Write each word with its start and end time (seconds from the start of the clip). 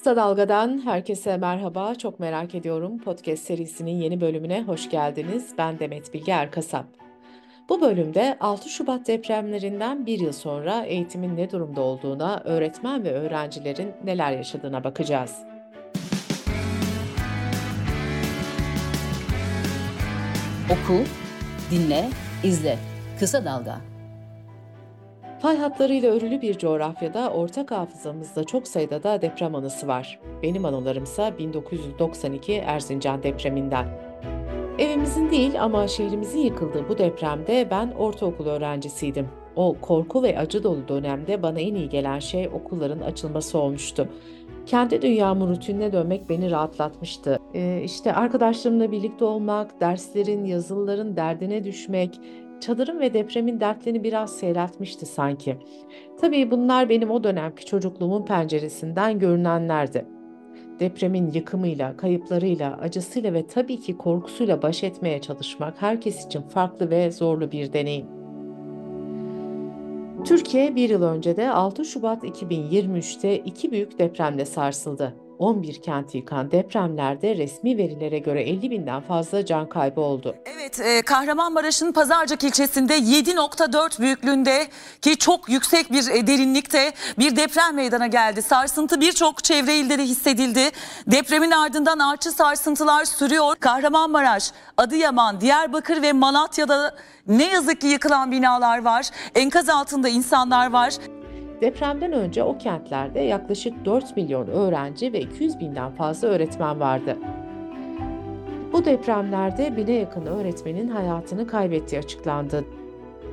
Kısa 0.00 0.16
Dalga'dan 0.16 0.84
herkese 0.84 1.36
merhaba. 1.36 1.94
Çok 1.94 2.20
merak 2.20 2.54
ediyorum. 2.54 2.98
Podcast 2.98 3.42
serisinin 3.42 3.90
yeni 3.90 4.20
bölümüne 4.20 4.62
hoş 4.62 4.90
geldiniz. 4.90 5.50
Ben 5.58 5.78
Demet 5.78 6.14
Bilge 6.14 6.32
Erkasap. 6.32 6.86
Bu 7.68 7.80
bölümde 7.80 8.36
6 8.40 8.68
Şubat 8.68 9.06
depremlerinden 9.06 10.06
bir 10.06 10.20
yıl 10.20 10.32
sonra 10.32 10.84
eğitimin 10.84 11.36
ne 11.36 11.50
durumda 11.50 11.80
olduğuna, 11.80 12.40
öğretmen 12.44 13.04
ve 13.04 13.12
öğrencilerin 13.12 13.92
neler 14.04 14.32
yaşadığına 14.32 14.84
bakacağız. 14.84 15.36
Oku, 20.70 21.04
dinle, 21.70 22.08
izle. 22.44 22.78
Kısa 23.18 23.44
Dalga. 23.44 23.89
Fay 25.42 25.56
hatlarıyla 25.56 26.12
örülü 26.12 26.42
bir 26.42 26.58
coğrafyada 26.58 27.30
ortak 27.30 27.70
hafızamızda 27.70 28.44
çok 28.44 28.68
sayıda 28.68 29.02
da 29.02 29.22
deprem 29.22 29.54
anısı 29.54 29.88
var. 29.88 30.20
Benim 30.42 30.64
anılarımsa 30.64 31.38
1992 31.38 32.52
Erzincan 32.52 33.22
depreminden. 33.22 33.86
Evimizin 34.78 35.30
değil 35.30 35.62
ama 35.62 35.88
şehrimizin 35.88 36.38
yıkıldığı 36.38 36.88
bu 36.88 36.98
depremde 36.98 37.68
ben 37.70 37.90
ortaokul 37.90 38.46
öğrencisiydim. 38.46 39.28
O 39.56 39.76
korku 39.80 40.22
ve 40.22 40.38
acı 40.38 40.62
dolu 40.62 40.88
dönemde 40.88 41.42
bana 41.42 41.60
en 41.60 41.74
iyi 41.74 41.88
gelen 41.88 42.18
şey 42.18 42.48
okulların 42.48 43.00
açılması 43.00 43.58
olmuştu. 43.58 44.08
Kendi 44.66 45.02
dünyamın 45.02 45.48
rutinine 45.48 45.92
dönmek 45.92 46.28
beni 46.28 46.50
rahatlatmıştı. 46.50 47.38
Ee, 47.54 47.82
işte 47.84 48.12
arkadaşlarımla 48.12 48.92
birlikte 48.92 49.24
olmak, 49.24 49.80
derslerin, 49.80 50.44
yazılıların 50.44 51.16
derdine 51.16 51.64
düşmek, 51.64 52.20
çadırın 52.60 53.00
ve 53.00 53.14
depremin 53.14 53.60
dertlerini 53.60 54.04
biraz 54.04 54.36
seyretmişti 54.36 55.06
sanki. 55.06 55.56
Tabii 56.20 56.50
bunlar 56.50 56.88
benim 56.88 57.10
o 57.10 57.24
dönemki 57.24 57.66
çocukluğumun 57.66 58.24
penceresinden 58.24 59.18
görünenlerdi. 59.18 60.06
Depremin 60.80 61.30
yıkımıyla, 61.32 61.96
kayıplarıyla, 61.96 62.78
acısıyla 62.82 63.32
ve 63.32 63.46
tabii 63.46 63.80
ki 63.80 63.96
korkusuyla 63.96 64.62
baş 64.62 64.84
etmeye 64.84 65.20
çalışmak 65.20 65.82
herkes 65.82 66.26
için 66.26 66.42
farklı 66.42 66.90
ve 66.90 67.10
zorlu 67.10 67.52
bir 67.52 67.72
deneyim. 67.72 68.06
Türkiye 70.24 70.76
bir 70.76 70.90
yıl 70.90 71.02
önce 71.02 71.36
de 71.36 71.50
6 71.50 71.84
Şubat 71.84 72.24
2023'te 72.24 73.38
iki 73.38 73.70
büyük 73.70 73.98
depremle 73.98 74.44
sarsıldı. 74.44 75.14
11 75.40 75.82
kenti 75.82 76.18
yıkan 76.18 76.50
depremlerde 76.50 77.36
resmi 77.36 77.78
verilere 77.78 78.18
göre 78.18 78.42
50 78.42 78.70
binden 78.70 79.00
fazla 79.00 79.46
can 79.46 79.68
kaybı 79.68 80.00
oldu. 80.00 80.34
Evet 80.46 80.80
e, 80.80 81.02
Kahramanmaraş'ın 81.02 81.92
Pazarcık 81.92 82.44
ilçesinde 82.44 82.98
7.4 82.98 84.00
büyüklüğünde 84.00 84.66
ki 85.02 85.16
çok 85.16 85.48
yüksek 85.48 85.92
bir 85.92 86.08
e, 86.08 86.26
derinlikte 86.26 86.92
bir 87.18 87.36
deprem 87.36 87.74
meydana 87.74 88.06
geldi. 88.06 88.42
Sarsıntı 88.42 89.00
birçok 89.00 89.44
çevre 89.44 89.76
ilde 89.76 89.98
de 89.98 90.02
hissedildi. 90.02 90.70
Depremin 91.06 91.50
ardından 91.50 91.98
artçı 91.98 92.30
sarsıntılar 92.30 93.04
sürüyor. 93.04 93.54
Kahramanmaraş, 93.60 94.52
Adıyaman, 94.76 95.40
Diyarbakır 95.40 96.02
ve 96.02 96.12
Malatya'da 96.12 96.94
ne 97.26 97.50
yazık 97.50 97.80
ki 97.80 97.86
yıkılan 97.86 98.32
binalar 98.32 98.84
var. 98.84 99.10
Enkaz 99.34 99.68
altında 99.68 100.08
insanlar 100.08 100.70
var. 100.70 100.94
Depremden 101.60 102.12
önce 102.12 102.42
o 102.42 102.58
kentlerde 102.58 103.20
yaklaşık 103.20 103.84
4 103.84 104.16
milyon 104.16 104.46
öğrenci 104.46 105.12
ve 105.12 105.20
200 105.20 105.60
binden 105.60 105.90
fazla 105.90 106.28
öğretmen 106.28 106.80
vardı. 106.80 107.16
Bu 108.72 108.84
depremlerde 108.84 109.76
bine 109.76 109.92
yakın 109.92 110.26
öğretmenin 110.26 110.88
hayatını 110.88 111.46
kaybettiği 111.46 111.98
açıklandı. 111.98 112.64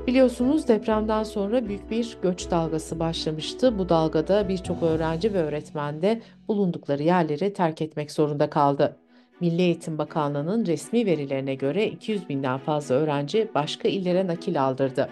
Biliyorsunuz 0.08 0.68
depremden 0.68 1.24
sonra 1.24 1.68
büyük 1.68 1.92
bir 1.92 2.18
göç 2.22 2.52
dalgası 2.52 3.00
başlamıştı. 3.00 3.80
Bu 3.80 3.90
dalgada 3.90 4.50
birçok 4.50 4.84
öğrenci 4.84 5.34
ve 5.34 5.38
öğretmen 5.38 6.02
de 6.02 6.22
bulundukları 6.48 7.04
yerleri 7.04 7.54
terk 7.54 7.82
etmek 7.82 8.12
zorunda 8.12 8.50
kaldı. 8.50 8.98
Milli 9.42 9.62
Eğitim 9.62 9.98
Bakanlığı'nın 9.98 10.66
resmi 10.66 11.06
verilerine 11.06 11.56
göre 11.56 11.88
200 11.88 12.30
binden 12.30 12.58
fazla 12.58 12.96
öğrenci 12.96 13.48
başka 13.56 13.88
illere 13.88 14.28
nakil 14.28 14.64
aldırdı. 14.64 15.10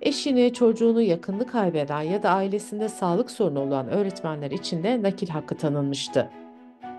Eşini, 0.00 0.52
çocuğunu 0.52 1.02
yakınını 1.02 1.46
kaybeden 1.46 2.02
ya 2.02 2.22
da 2.22 2.30
ailesinde 2.30 2.88
sağlık 2.88 3.30
sorunu 3.30 3.60
olan 3.60 3.88
öğretmenler 3.88 4.50
için 4.50 4.82
de 4.82 5.02
nakil 5.02 5.28
hakkı 5.28 5.56
tanınmıştı. 5.56 6.30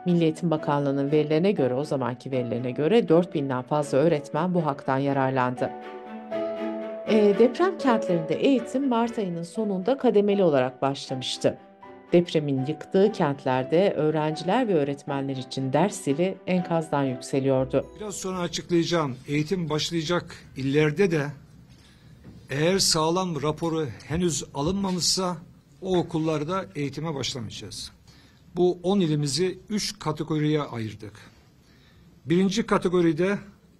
Milli 0.06 0.24
Eğitim 0.24 0.52
Bakanlığı'nın 0.52 1.12
verilerine 1.12 1.52
göre, 1.52 1.74
o 1.74 1.84
zamanki 1.84 2.31
verilerine 2.31 2.72
göre 2.72 3.00
4000'den 3.00 3.62
fazla 3.62 3.97
öğretmen 3.97 4.53
bu 4.53 4.66
haktan 4.66 4.97
yararlandı. 4.97 5.72
E, 7.07 7.36
deprem 7.40 7.78
kentlerinde 7.78 8.36
eğitim 8.36 8.88
Mart 8.88 9.19
ayının 9.19 9.44
sonunda 9.44 9.97
kademeli 9.97 10.44
olarak 10.44 10.81
başlamıştı. 10.81 11.57
Depremin 12.13 12.66
yıktığı 12.66 13.12
kentlerde 13.12 13.94
öğrenciler 13.94 14.68
ve 14.68 14.74
öğretmenler 14.74 15.36
için 15.36 15.74
ders 15.74 16.02
zili 16.02 16.38
enkazdan 16.47 17.03
yükseliyordu. 17.03 17.86
Biraz 18.00 18.16
sonra 18.16 18.40
açıklayacağım. 18.40 19.16
Eğitim 19.28 19.69
başlayacak 19.69 20.36
illerde 20.57 21.12
de 21.12 21.22
eğer 22.50 22.80
sağlam 22.80 23.41
raporu 23.41 23.88
henüz 24.08 24.44
alınmamışsa 24.53 25.38
o 25.81 25.97
okullarda 25.97 26.69
eğitime 26.75 27.16
başlamayacağız. 27.16 27.91
Bu 28.56 28.80
10 28.84 29.00
ilimizi 29.00 29.59
3 29.69 30.00
kategoriye 30.00 30.62
ayırdık. 30.62 31.13
Birinci 32.25 32.66
kategoride 32.66 33.40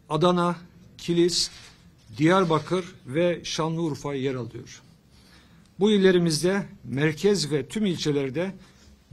Adana, 0.10 0.56
Kilis, 0.98 1.52
Diyarbakır 2.18 2.96
ve 3.06 3.42
Şanlıurfa 3.44 4.14
yer 4.14 4.36
alıyor. 4.36 4.82
Bu 5.80 5.92
illerimizde 5.92 6.66
merkez 6.84 7.52
ve 7.52 7.68
tüm 7.68 7.86
ilçelerde 7.86 8.54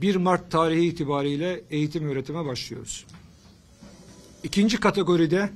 1 0.01 0.15
Mart 0.15 0.51
tarihi 0.51 0.85
itibariyle 0.85 1.63
eğitim 1.69 2.09
öğretime 2.09 2.45
başlıyoruz. 2.45 3.05
İkinci 4.43 4.79
kategoride 4.79 5.49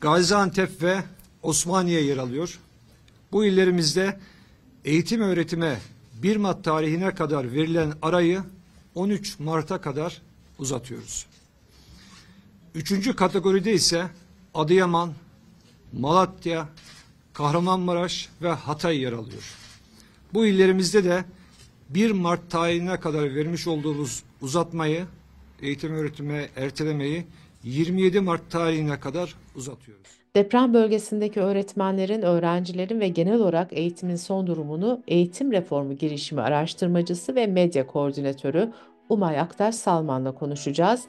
Gaziantep 0.00 0.82
ve 0.82 1.04
Osmaniye 1.42 2.02
yer 2.02 2.16
alıyor. 2.16 2.58
Bu 3.36 3.44
illerimizde 3.44 4.18
eğitim 4.84 5.20
öğretime 5.20 5.80
1 6.22 6.36
Mart 6.36 6.64
tarihine 6.64 7.14
kadar 7.14 7.52
verilen 7.52 7.92
arayı 8.02 8.42
13 8.94 9.38
Mart'a 9.38 9.80
kadar 9.80 10.22
uzatıyoruz. 10.58 11.26
Üçüncü 12.74 13.16
kategoride 13.16 13.72
ise 13.72 14.10
Adıyaman, 14.54 15.14
Malatya, 15.92 16.68
Kahramanmaraş 17.32 18.28
ve 18.42 18.48
Hatay 18.48 18.98
yer 18.98 19.12
alıyor. 19.12 19.54
Bu 20.34 20.46
illerimizde 20.46 21.04
de 21.04 21.24
1 21.90 22.10
Mart 22.10 22.50
tarihine 22.50 23.00
kadar 23.00 23.34
vermiş 23.34 23.66
olduğumuz 23.66 24.22
uzatmayı, 24.40 25.06
eğitim 25.62 25.94
öğretime 25.94 26.48
ertelemeyi 26.56 27.26
27 27.64 28.20
Mart 28.20 28.50
tarihine 28.50 29.00
kadar 29.00 29.34
uzatıyoruz. 29.54 30.10
Deprem 30.36 30.74
bölgesindeki 30.74 31.40
öğretmenlerin, 31.40 32.22
öğrencilerin 32.22 33.00
ve 33.00 33.08
genel 33.08 33.40
olarak 33.40 33.72
eğitimin 33.72 34.16
son 34.16 34.46
durumunu 34.46 35.02
Eğitim 35.08 35.52
Reformu 35.52 35.92
Girişimi 35.92 36.40
Araştırmacısı 36.40 37.34
ve 37.34 37.46
Medya 37.46 37.86
Koordinatörü 37.86 38.72
Umay 39.08 39.40
Aktaş 39.40 39.74
Salman'la 39.74 40.34
konuşacağız. 40.34 41.04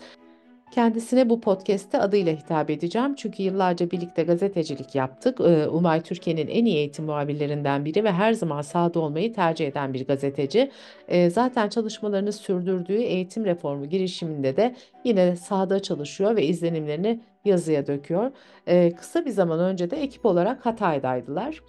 Kendisine 0.72 1.30
bu 1.30 1.42
podcast'te 1.42 2.00
adıyla 2.00 2.34
hitap 2.34 2.70
edeceğim 2.70 3.16
çünkü 3.16 3.44
yıllarca 3.44 3.92
birlikte 3.92 4.24
gazetecilik 4.24 4.96
yaptık. 4.96 5.40
Ee, 5.42 5.68
Umay 5.68 6.02
Türkiye'nin 6.02 6.48
en 6.48 6.66
iyi 6.66 6.76
eğitim 6.78 7.06
muhabirlerinden 7.06 7.86
biri 7.86 8.04
ve 8.04 8.12
her 8.12 8.34
zaman 8.34 8.62
sahada 8.62 9.00
olmayı 9.00 9.34
tercih 9.34 9.68
eden 9.68 9.94
bir 9.94 10.08
gazeteci. 10.08 10.72
Ee, 11.08 11.30
zaten 11.30 11.70
çalışmalarını 11.70 12.34
sürdürdüğü 12.34 12.98
eğitim 12.98 13.46
reformu 13.46 13.90
girişiminde 13.90 14.58
de 14.58 14.76
yine 15.04 15.36
sahada 15.36 15.82
çalışıyor 15.82 16.36
ve 16.36 16.46
izlenimlerini 16.46 17.20
yazıya 17.46 17.88
döküyor. 17.88 18.32
Ee, 18.68 18.92
kısa 18.98 19.26
bir 19.26 19.32
zaman 19.32 19.60
önce 19.60 19.92
de 19.92 19.98
ekip 19.98 20.26
olarak 20.26 20.66
Hatay'daydılar. 20.66 21.62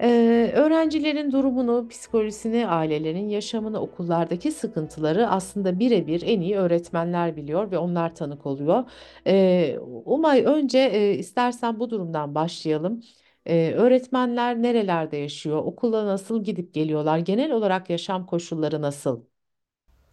Eee, 0.00 0.52
öğrencilerin 0.52 1.32
durumunu, 1.32 1.88
psikolojisini, 1.88 2.66
ailelerin 2.68 3.28
yaşamını, 3.28 3.80
okullardaki 3.80 4.52
sıkıntıları 4.52 5.28
aslında 5.28 5.78
birebir 5.78 6.22
en 6.26 6.40
iyi 6.40 6.56
öğretmenler 6.56 7.36
biliyor 7.36 7.70
ve 7.70 7.78
onlar 7.78 8.14
tanık 8.14 8.46
oluyor. 8.46 8.84
Eee, 9.26 9.78
Umay 10.04 10.44
önce, 10.44 10.78
eee, 10.92 11.14
istersen 11.18 11.80
bu 11.80 11.90
durumdan 11.90 12.34
başlayalım. 12.34 13.00
Eee, 13.46 13.72
öğretmenler 13.74 14.62
nerelerde 14.62 15.16
yaşıyor? 15.16 15.58
Okula 15.58 16.06
nasıl 16.06 16.44
gidip 16.44 16.74
geliyorlar? 16.74 17.18
Genel 17.18 17.52
olarak 17.52 17.90
yaşam 17.90 18.26
koşulları 18.26 18.82
nasıl? 18.82 19.35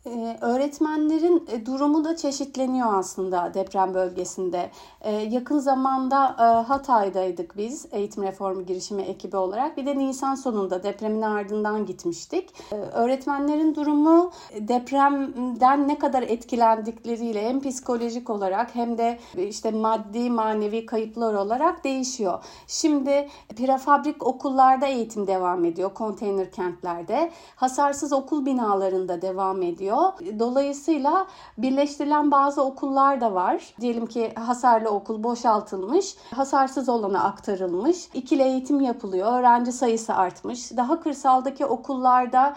Ee, 0.08 0.38
öğretmenlerin 0.42 1.48
e, 1.52 1.66
durumu 1.66 2.06
da 2.06 2.16
çeşitleniyor 2.16 2.94
aslında 2.94 3.54
deprem 3.54 3.94
bölgesinde. 3.94 4.72
Ee, 5.02 5.12
yakın 5.12 5.60
zamanda 5.60 6.36
e, 6.40 6.44
Hatay'daydık 6.68 7.58
biz 7.58 7.86
eğitim 7.92 8.24
reformu 8.24 8.66
girişimi 8.66 9.02
ekibi 9.02 9.38
olarak. 9.38 9.78
Bir 9.78 9.86
de 9.86 9.98
Nisan 9.98 10.36
sonunda 10.36 10.84
depremin 10.84 11.22
ardından 11.22 11.86
gitmiştik. 11.86 12.50
Ee, 12.72 12.76
öğretmenlerin 12.76 13.76
durumu 13.76 14.32
e, 14.52 14.68
depremden 14.68 15.88
ne 15.88 16.00
kadar 16.00 16.24
etkilendikleriyle 16.24 17.50
hem 17.50 17.62
psikolojik 17.62 18.30
olarak 18.30 18.76
hem 18.76 18.98
de 18.98 19.20
işte 19.38 19.72
maddi 19.72 20.30
manevi 20.30 20.86
kayıplar 20.86 21.34
olarak 21.34 21.84
değişiyor. 21.84 22.44
Şimdi 22.68 23.30
prefabrik 23.56 24.28
okullarda 24.28 24.86
eğitim 24.86 25.28
devam 25.28 25.66
ediyor, 25.66 25.94
konteyner 25.94 26.52
kentlerde. 26.52 27.32
Hasarsız 27.56 28.14
okul 28.14 28.46
binalarında 28.46 29.22
devam 29.22 29.62
ediyor 29.62 29.93
olabiliyor. 29.94 30.40
Dolayısıyla 30.40 31.28
birleştirilen 31.57 32.31
bazı 32.31 32.63
okullar 32.63 33.22
da 33.22 33.34
var. 33.34 33.75
Diyelim 33.81 34.06
ki 34.06 34.34
hasarlı 34.36 34.90
okul 34.90 35.24
boşaltılmış, 35.24 36.16
hasarsız 36.36 36.90
olana 36.90 37.24
aktarılmış. 37.24 38.10
İkili 38.13 38.42
eğitim 38.42 38.81
yapılıyor, 38.81 39.40
öğrenci 39.40 39.72
sayısı 39.72 40.13
artmış. 40.13 40.78
Daha 40.78 41.00
kırsaldaki 41.00 41.66
okullarda 41.66 42.56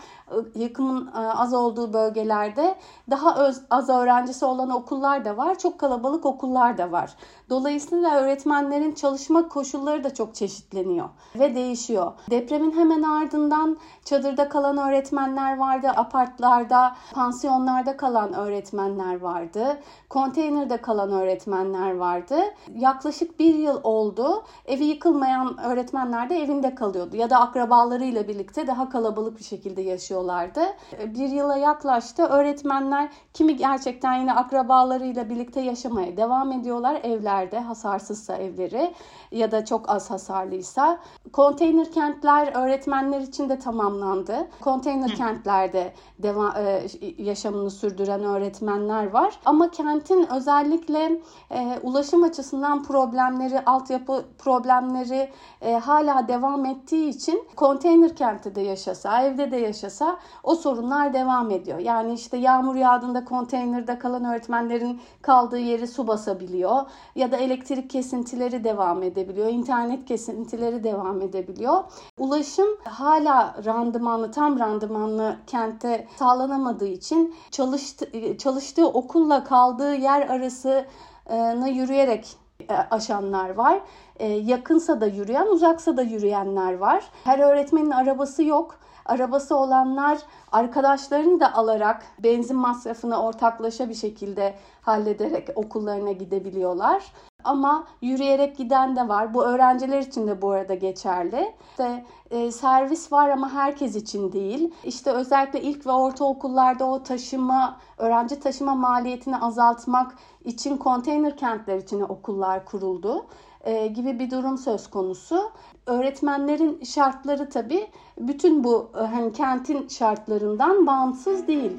yıkımın 0.54 1.10
az 1.14 1.54
olduğu 1.54 1.92
bölgelerde 1.92 2.74
daha 3.10 3.36
az 3.70 3.88
öğrencisi 3.88 4.44
olan 4.44 4.70
okullar 4.70 5.24
da 5.24 5.36
var. 5.36 5.58
Çok 5.58 5.78
kalabalık 5.78 6.26
okullar 6.26 6.78
da 6.78 6.92
var. 6.92 7.14
Dolayısıyla 7.50 8.14
öğretmenlerin 8.14 8.94
çalışma 8.94 9.48
koşulları 9.48 10.04
da 10.04 10.14
çok 10.14 10.34
çeşitleniyor 10.34 11.08
ve 11.38 11.54
değişiyor. 11.54 12.12
Depremin 12.30 12.72
hemen 12.72 13.02
ardından 13.02 13.76
çadırda 14.04 14.48
kalan 14.48 14.78
öğretmenler 14.78 15.58
vardı, 15.58 15.88
apartlarda, 15.96 16.96
pansiyonlarda 17.12 17.96
kalan 17.96 18.32
öğretmenler 18.32 19.20
vardı, 19.20 19.78
konteynerde 20.10 20.76
kalan 20.76 21.12
öğretmenler 21.12 21.96
vardı. 21.96 22.36
Yaklaşık 22.74 23.40
bir 23.40 23.54
yıl 23.54 23.80
oldu. 23.82 24.44
Evi 24.66 24.84
yıkılmayan 24.84 25.58
öğretmenler 25.58 26.30
de 26.30 26.42
evinde 26.42 26.74
kalıyordu 26.74 27.16
ya 27.16 27.30
da 27.30 27.40
akrabalarıyla 27.40 28.28
birlikte 28.28 28.66
daha 28.66 28.88
kalabalık 28.88 29.38
bir 29.38 29.44
şekilde 29.44 29.82
yaşıyorlardı. 29.82 30.60
Bir 31.06 31.28
yıla 31.28 31.56
yaklaştı. 31.56 32.22
Öğretmenler 32.22 33.08
kimi 33.34 33.56
gerçekten 33.56 34.14
yine 34.14 34.34
akrabalarıyla 34.34 35.30
birlikte 35.30 35.60
yaşamaya 35.60 36.16
devam 36.16 36.52
ediyorlar 36.52 37.00
evlerde 37.36 37.60
hasarsızsa 37.60 38.36
evleri 38.36 38.94
ya 39.30 39.50
da 39.50 39.64
çok 39.64 39.90
az 39.90 40.10
hasarlıysa. 40.10 40.98
Konteyner 41.32 41.92
kentler 41.92 42.52
öğretmenler 42.54 43.20
için 43.20 43.48
de 43.48 43.58
tamamlandı. 43.58 44.48
Konteyner 44.60 45.14
kentlerde 45.14 45.92
devam, 46.18 46.56
e, 46.56 46.82
yaşamını 47.18 47.70
sürdüren 47.70 48.24
öğretmenler 48.24 49.10
var. 49.10 49.40
Ama 49.44 49.70
kentin 49.70 50.26
özellikle 50.32 51.20
e, 51.50 51.78
ulaşım 51.82 52.22
açısından 52.22 52.82
problemleri, 52.82 53.60
altyapı 53.64 54.24
problemleri 54.38 55.30
e, 55.60 55.72
hala 55.72 56.28
devam 56.28 56.64
ettiği 56.64 57.08
için 57.08 57.48
konteyner 57.56 58.16
kentte 58.16 58.54
de 58.54 58.60
yaşasa, 58.60 59.22
evde 59.22 59.50
de 59.50 59.56
yaşasa 59.56 60.18
o 60.42 60.54
sorunlar 60.54 61.14
devam 61.14 61.50
ediyor. 61.50 61.78
Yani 61.78 62.12
işte 62.12 62.36
yağmur 62.36 62.74
yağdığında 62.74 63.24
konteynerde 63.24 63.98
kalan 63.98 64.24
öğretmenlerin 64.24 65.00
kaldığı 65.22 65.58
yeri 65.58 65.86
su 65.86 66.06
basabiliyor 66.06 66.82
ya 67.14 67.25
da 67.32 67.36
elektrik 67.36 67.90
kesintileri 67.90 68.64
devam 68.64 69.02
edebiliyor, 69.02 69.48
internet 69.48 70.04
kesintileri 70.04 70.84
devam 70.84 71.20
edebiliyor. 71.20 71.84
Ulaşım 72.18 72.68
hala 72.84 73.56
randımanlı, 73.64 74.30
tam 74.30 74.58
randımanlı 74.58 75.36
kentte 75.46 76.06
sağlanamadığı 76.16 76.88
için 76.88 77.34
çalıştı, 77.50 78.06
çalıştığı 78.38 78.88
okulla 78.88 79.44
kaldığı 79.44 79.94
yer 79.94 80.28
arasını 80.28 81.68
yürüyerek 81.68 82.36
e, 82.70 82.74
aşanlar 82.74 83.50
var. 83.50 83.80
E, 84.16 84.26
yakınsa 84.26 85.00
da 85.00 85.06
yürüyen, 85.06 85.46
uzaksa 85.46 85.96
da 85.96 86.02
yürüyenler 86.02 86.72
var. 86.72 87.04
Her 87.24 87.38
öğretmenin 87.38 87.90
arabası 87.90 88.44
yok. 88.44 88.78
Arabası 89.08 89.56
olanlar 89.56 90.18
arkadaşlarını 90.52 91.40
da 91.40 91.54
alarak 91.54 92.02
benzin 92.22 92.56
masrafını 92.56 93.22
ortaklaşa 93.22 93.88
bir 93.88 93.94
şekilde 93.94 94.54
hallederek 94.82 95.48
okullarına 95.54 96.12
gidebiliyorlar. 96.12 97.12
Ama 97.44 97.86
yürüyerek 98.02 98.56
giden 98.56 98.96
de 98.96 99.08
var. 99.08 99.34
Bu 99.34 99.44
öğrenciler 99.44 99.98
için 99.98 100.26
de 100.26 100.42
bu 100.42 100.50
arada 100.50 100.74
geçerli. 100.74 101.54
İşte 101.70 102.04
e, 102.30 102.52
servis 102.52 103.12
var 103.12 103.28
ama 103.28 103.52
herkes 103.52 103.96
için 103.96 104.32
değil. 104.32 104.74
İşte 104.84 105.10
özellikle 105.10 105.60
ilk 105.62 105.86
ve 105.86 105.92
ortaokullarda 105.92 106.84
o 106.84 107.02
taşıma, 107.02 107.76
öğrenci 107.98 108.40
taşıma 108.40 108.74
maliyetini 108.74 109.36
azaltmak 109.36 110.14
için 110.44 110.76
konteyner 110.76 111.36
kentler 111.36 111.76
için 111.76 112.00
okullar 112.00 112.64
kuruldu 112.64 113.26
e, 113.64 113.86
gibi 113.86 114.18
bir 114.18 114.30
durum 114.30 114.58
söz 114.58 114.90
konusu. 114.90 115.52
Öğretmenlerin 115.86 116.84
şartları 116.84 117.48
tabii 117.48 117.86
bütün 118.18 118.64
bu 118.64 118.90
e, 118.94 118.98
hani 118.98 119.32
kentin 119.32 119.88
şartlarından 119.88 120.86
bağımsız 120.86 121.48
değil. 121.48 121.72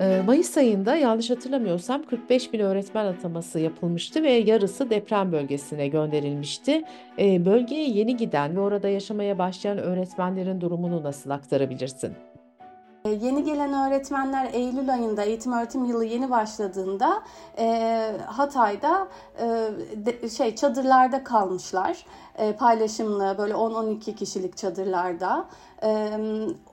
Ee, 0.00 0.22
Mayıs 0.26 0.56
ayında 0.56 0.96
yanlış 0.96 1.30
hatırlamıyorsam 1.30 2.02
45 2.02 2.52
bin 2.52 2.60
öğretmen 2.60 3.06
ataması 3.06 3.60
yapılmıştı 3.60 4.22
ve 4.22 4.32
yarısı 4.32 4.90
deprem 4.90 5.32
bölgesine 5.32 5.88
gönderilmişti. 5.88 6.84
Ee, 7.18 7.44
bölgeye 7.44 7.88
yeni 7.88 8.16
giden 8.16 8.56
ve 8.56 8.60
orada 8.60 8.88
yaşamaya 8.88 9.38
başlayan 9.38 9.78
öğretmenlerin 9.78 10.60
durumunu 10.60 11.02
nasıl 11.02 11.30
aktarabilirsin? 11.30 12.12
Ee, 13.08 13.18
yeni 13.22 13.44
gelen 13.44 13.72
öğretmenler 13.72 14.50
Eylül 14.52 14.92
ayında 14.92 15.22
eğitim 15.22 15.52
öğretim 15.52 15.84
yılı 15.84 16.04
yeni 16.04 16.30
başladığında 16.30 17.22
e, 17.58 18.12
Hatay'da 18.26 19.08
e, 19.38 19.46
de, 19.96 20.28
şey 20.28 20.56
çadırlarda 20.56 21.24
kalmışlar. 21.24 22.04
E, 22.38 22.52
paylaşımlı 22.52 23.34
böyle 23.38 23.54
10-12 23.54 24.14
kişilik 24.14 24.56
çadırlarda. 24.56 25.46
E, 25.82 26.18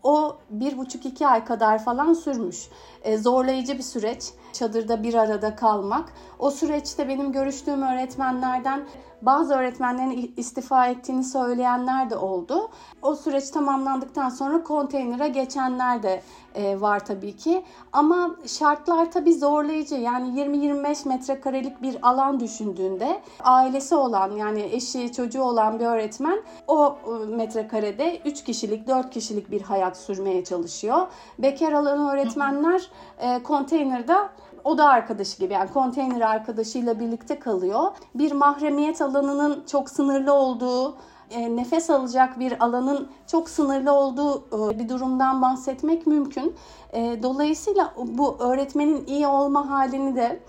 o 0.03 0.37
bir 0.49 0.77
buçuk 0.77 1.05
iki 1.05 1.27
ay 1.27 1.45
kadar 1.45 1.83
falan 1.83 2.13
sürmüş. 2.13 2.69
E, 3.03 3.17
zorlayıcı 3.17 3.77
bir 3.77 3.83
süreç. 3.83 4.23
Çadırda 4.53 5.03
bir 5.03 5.13
arada 5.13 5.55
kalmak. 5.55 6.13
O 6.39 6.51
süreçte 6.51 7.07
benim 7.07 7.31
görüştüğüm 7.31 7.81
öğretmenlerden 7.81 8.85
bazı 9.25 9.53
öğretmenlerin 9.53 10.33
istifa 10.37 10.87
ettiğini 10.87 11.23
söyleyenler 11.23 12.09
de 12.09 12.15
oldu. 12.15 12.69
O 13.01 13.15
süreç 13.15 13.49
tamamlandıktan 13.49 14.29
sonra 14.29 14.63
konteynere 14.63 15.27
geçenler 15.27 16.03
de 16.03 16.21
e, 16.55 16.81
var 16.81 17.05
tabii 17.05 17.35
ki. 17.35 17.63
Ama 17.93 18.35
şartlar 18.45 19.11
tabii 19.11 19.33
zorlayıcı. 19.33 19.95
Yani 19.95 20.41
20-25 20.41 21.07
metrekarelik 21.07 21.81
bir 21.81 21.97
alan 22.01 22.39
düşündüğünde 22.39 23.21
ailesi 23.43 23.95
olan 23.95 24.31
yani 24.31 24.61
eşi 24.61 25.11
çocuğu 25.11 25.41
olan 25.43 25.79
bir 25.79 25.85
öğretmen 25.85 26.41
o 26.67 26.97
e, 27.07 27.35
metrekarede 27.35 28.21
3 28.25 28.43
kişilik 28.43 28.87
4 28.87 29.09
kişilik 29.09 29.51
bir 29.51 29.61
hayat 29.61 29.97
sürmeye 29.97 30.43
çalışıyor. 30.43 31.07
Bekar 31.39 31.71
alan 31.71 32.09
öğretmenler 32.09 32.89
e, 33.19 33.43
konteynerde 33.43 34.15
oda 34.63 34.85
arkadaşı 34.85 35.39
gibi 35.39 35.53
yani 35.53 35.69
konteyner 35.73 36.21
arkadaşıyla 36.21 36.99
birlikte 36.99 37.39
kalıyor. 37.39 37.91
Bir 38.15 38.31
mahremiyet 38.31 39.01
alanının 39.01 39.63
çok 39.71 39.89
sınırlı 39.89 40.33
olduğu 40.33 40.95
e, 41.31 41.55
nefes 41.55 41.89
alacak 41.89 42.39
bir 42.39 42.63
alanın 42.63 43.07
çok 43.27 43.49
sınırlı 43.49 43.91
olduğu 43.91 44.37
e, 44.39 44.79
bir 44.79 44.89
durumdan 44.89 45.41
bahsetmek 45.41 46.07
mümkün. 46.07 46.55
E, 46.93 47.23
dolayısıyla 47.23 47.93
bu 47.97 48.37
öğretmenin 48.39 49.05
iyi 49.05 49.27
olma 49.27 49.69
halini 49.69 50.15
de 50.15 50.39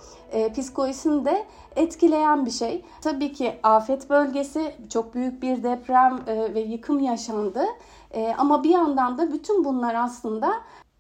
psikolojisini 0.55 1.25
de 1.25 1.45
etkileyen 1.77 2.47
bir 2.47 2.51
şey. 2.51 2.85
Tabii 3.01 3.33
ki 3.33 3.59
afet 3.63 4.11
bölgesi 4.11 4.75
çok 4.93 5.15
büyük 5.15 5.43
bir 5.43 5.63
deprem 5.63 6.21
ve 6.27 6.61
yıkım 6.61 7.01
yaşandı. 7.01 7.65
Ama 8.39 8.65
bir 8.65 8.71
yandan 8.71 9.19
da 9.19 9.33
bütün 9.33 9.65
bunlar 9.65 9.95
aslında 9.95 10.53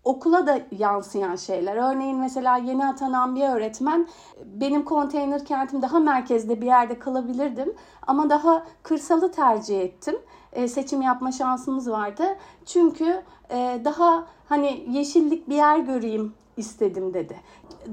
okula 0.06 0.46
da 0.46 0.60
yansıyan 0.78 1.36
şeyler. 1.36 1.76
Örneğin 1.76 2.16
mesela 2.16 2.56
yeni 2.56 2.86
atanan 2.86 3.36
bir 3.36 3.48
öğretmen 3.48 4.08
benim 4.44 4.84
konteyner 4.84 5.44
kentim 5.44 5.82
daha 5.82 5.98
merkezde 5.98 6.60
bir 6.60 6.66
yerde 6.66 6.98
kalabilirdim 6.98 7.75
ama 8.06 8.30
daha 8.30 8.66
kırsalı 8.82 9.32
tercih 9.32 9.80
ettim. 9.80 10.16
E, 10.52 10.68
seçim 10.68 11.02
yapma 11.02 11.32
şansımız 11.32 11.90
vardı. 11.90 12.25
Çünkü 12.66 13.22
e, 13.50 13.80
daha 13.84 14.26
hani 14.48 14.84
yeşillik 14.88 15.48
bir 15.48 15.56
yer 15.56 15.78
göreyim 15.78 16.34
istedim 16.56 17.14
dedi. 17.14 17.36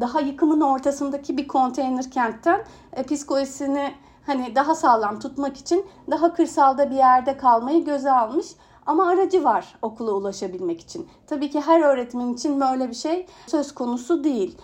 Daha 0.02 0.20
yıkımın 0.20 0.62
ortasındaki 0.62 1.38
bir 1.38 1.48
konteyner 1.48 2.12
kentten 2.12 2.64
e, 2.94 3.04
psikolojisini 3.04 3.94
hani 4.26 4.56
daha 4.56 4.76
sağlam 4.76 5.20
tutmak 5.20 5.58
için 5.58 5.86
daha 6.12 6.34
kırsalda 6.34 6.92
bir 6.92 6.96
yerde 6.96 7.38
kalmayı 7.38 7.86
göze 7.86 8.12
almış. 8.12 8.48
Ama 8.86 9.08
aracı 9.08 9.44
var 9.44 9.76
okula 9.82 10.12
ulaşabilmek 10.12 10.82
için. 10.82 11.08
Tabii 11.28 11.50
ki 11.50 11.62
her 11.62 11.82
öğretmen 11.82 12.34
için 12.34 12.62
böyle 12.62 12.90
bir 12.90 12.96
şey 12.96 13.26
söz 13.48 13.74
konusu 13.74 14.24
değil. 14.24 14.58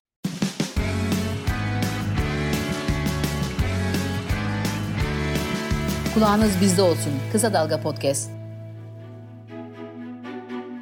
Kulağınız 6.13 6.61
bizde 6.61 6.81
olsun. 6.81 7.13
Kısa 7.31 7.53
Dalga 7.53 7.81
Podcast. 7.81 8.31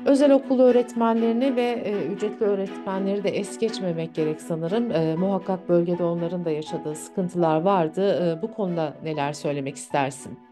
Özel 0.06 0.32
okul 0.32 0.60
öğretmenlerini 0.60 1.56
ve 1.56 1.82
e, 1.86 2.08
ücretli 2.08 2.44
öğretmenleri 2.44 3.24
de 3.24 3.30
es 3.30 3.58
geçmemek 3.58 4.16
gerek 4.16 4.42
sanırım. 4.42 4.92
E, 4.92 5.16
muhakkak 5.16 5.70
bölgede 5.70 6.04
onların 6.04 6.46
da 6.46 6.52
yaşadığı 6.52 6.96
sıkıntılar 6.96 7.62
vardı. 7.62 8.24
E, 8.24 8.42
bu 8.42 8.54
konuda 8.54 8.94
neler 9.04 9.34
söylemek 9.34 9.76
istersin? 9.76 10.47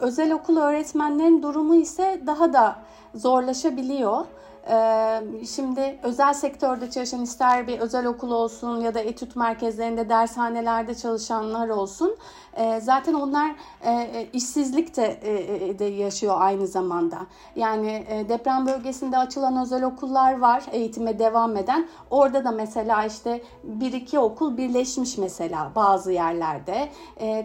Özel 0.00 0.32
okul 0.32 0.56
öğretmenlerin 0.56 1.42
durumu 1.42 1.74
ise 1.74 2.20
daha 2.26 2.52
da 2.52 2.76
zorlaşabiliyor. 3.14 4.24
Ee, 4.70 5.22
şimdi 5.46 5.98
özel 6.02 6.34
sektörde 6.34 6.90
çalışan 6.90 7.22
ister 7.22 7.66
bir 7.66 7.78
özel 7.78 8.06
okul 8.06 8.30
olsun 8.30 8.80
ya 8.80 8.94
da 8.94 9.00
etüt 9.00 9.36
merkezlerinde, 9.36 10.08
dershanelerde 10.08 10.94
çalışanlar 10.94 11.68
olsun. 11.68 12.16
Ee, 12.56 12.80
zaten 12.80 13.14
onlar 13.14 13.50
e, 13.82 13.90
e, 13.92 14.28
işsizlik 14.32 14.96
de, 14.96 15.20
e, 15.22 15.78
de 15.78 15.84
yaşıyor 15.84 16.34
aynı 16.38 16.66
zamanda. 16.66 17.18
Yani 17.56 18.06
deprem 18.28 18.66
bölgesinde 18.66 19.18
açılan 19.18 19.56
özel 19.56 19.84
okullar 19.84 20.38
var 20.38 20.62
eğitime 20.72 21.18
devam 21.18 21.56
eden. 21.56 21.88
Orada 22.10 22.44
da 22.44 22.50
mesela 22.50 23.04
işte 23.04 23.42
bir 23.64 23.92
iki 23.92 24.18
okul 24.18 24.56
birleşmiş 24.56 25.18
mesela 25.18 25.72
bazı 25.76 26.12
yerlerde. 26.12 26.88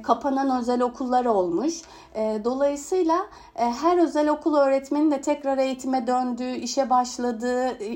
Kapanan 0.04 0.60
özel 0.60 0.82
okullar 0.82 1.26
olmuş. 1.26 1.82
Dolayısıyla 2.44 3.18
her 3.56 3.98
özel 3.98 4.30
okul 4.30 4.56
öğretmeni 4.56 5.12
de 5.12 5.22
tekrar 5.22 5.58
eğitime 5.58 6.08
döndüğü, 6.08 6.56
işe 6.56 6.90
başladığı, 6.90 7.13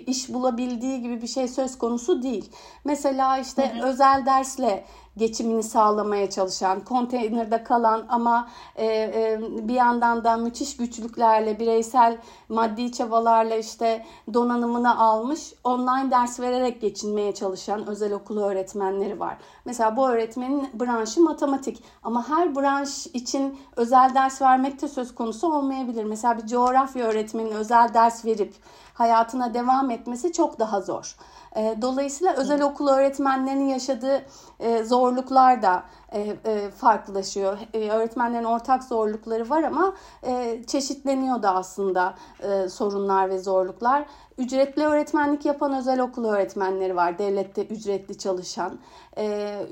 iş 0.07 0.33
bulabildiği 0.33 1.01
gibi 1.01 1.21
bir 1.21 1.27
şey 1.27 1.47
söz 1.47 1.77
konusu 1.77 2.23
değil. 2.23 2.51
Mesela 2.85 3.37
işte 3.37 3.73
hı 3.73 3.79
hı. 3.79 3.87
özel 3.87 4.25
dersle 4.25 4.85
geçimini 5.17 5.63
sağlamaya 5.63 6.29
çalışan, 6.29 6.79
konteynerde 6.79 7.63
kalan 7.63 8.05
ama 8.09 8.49
e, 8.75 8.85
e, 8.85 9.39
bir 9.67 9.73
yandan 9.73 10.23
da 10.23 10.37
müthiş 10.37 10.77
güçlüklerle, 10.77 11.59
bireysel 11.59 12.17
maddi 12.49 12.91
çabalarla 12.91 13.55
işte 13.55 14.05
donanımını 14.33 14.99
almış, 14.99 15.53
online 15.63 16.11
ders 16.11 16.39
vererek 16.39 16.81
geçinmeye 16.81 17.33
çalışan 17.33 17.87
özel 17.87 18.13
okul 18.13 18.37
öğretmenleri 18.37 19.19
var. 19.19 19.37
Mesela 19.65 19.97
bu 19.97 20.09
öğretmenin 20.09 20.69
branşı 20.73 21.21
matematik 21.21 21.83
ama 22.03 22.29
her 22.29 22.55
branş 22.55 23.07
için 23.07 23.59
özel 23.75 24.15
ders 24.15 24.41
vermek 24.41 24.81
de 24.81 24.87
söz 24.87 25.15
konusu 25.15 25.53
olmayabilir. 25.53 26.03
Mesela 26.03 26.37
bir 26.37 26.47
coğrafya 26.47 27.05
öğretmeninin 27.05 27.55
özel 27.55 27.93
ders 27.93 28.25
verip 28.25 28.53
hayatına 28.97 29.53
devam 29.53 29.91
etmesi 29.91 30.33
çok 30.33 30.59
daha 30.59 30.81
zor. 30.81 31.15
Dolayısıyla 31.81 32.33
özel 32.33 32.61
okul 32.61 32.87
öğretmenlerinin 32.87 33.67
yaşadığı 33.67 34.25
e, 34.59 34.83
zorluklar 34.83 35.61
da 35.61 35.83
e, 36.13 36.69
farklılaşıyor. 36.77 37.57
Öğretmenlerin 37.73 38.43
ortak 38.43 38.83
zorlukları 38.83 39.49
var 39.49 39.63
ama 39.63 39.93
çeşitleniyor 40.67 41.43
da 41.43 41.55
aslında 41.55 42.15
sorunlar 42.69 43.29
ve 43.29 43.39
zorluklar. 43.39 44.05
Ücretli 44.37 44.85
öğretmenlik 44.85 45.45
yapan 45.45 45.73
özel 45.73 45.99
okul 45.99 46.25
öğretmenleri 46.25 46.95
var. 46.95 47.17
Devlette 47.17 47.65
ücretli 47.65 48.17
çalışan. 48.17 48.79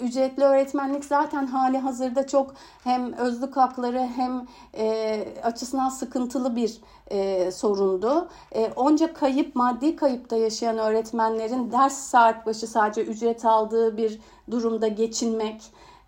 Ücretli 0.01 0.43
öğretmenlik 0.43 1.05
zaten 1.05 1.47
hali 1.47 1.77
hazırda 1.77 2.27
çok 2.27 2.53
hem 2.83 3.13
özlük 3.13 3.57
hakları 3.57 3.99
hem 4.15 4.47
e, 4.77 5.25
açısından 5.43 5.89
sıkıntılı 5.89 6.55
bir 6.55 6.81
e, 7.07 7.51
sorundu. 7.51 8.29
E, 8.51 8.71
onca 8.75 9.13
kayıp, 9.13 9.55
maddi 9.55 9.95
kayıpta 9.95 10.35
yaşayan 10.35 10.77
öğretmenlerin 10.77 11.71
ders 11.71 11.97
saat 11.97 12.45
başı 12.45 12.67
sadece 12.67 13.03
ücret 13.03 13.45
aldığı 13.45 13.97
bir 13.97 14.19
durumda 14.51 14.87
geçinmek 14.87 15.61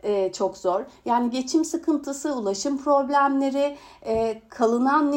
e, 0.03 0.31
çok 0.31 0.57
zor. 0.57 0.81
Yani 1.05 1.29
geçim 1.29 1.65
sıkıntısı, 1.65 2.35
ulaşım 2.35 2.77
problemleri, 2.83 3.77
e, 4.05 4.41
kalınan 4.49 5.11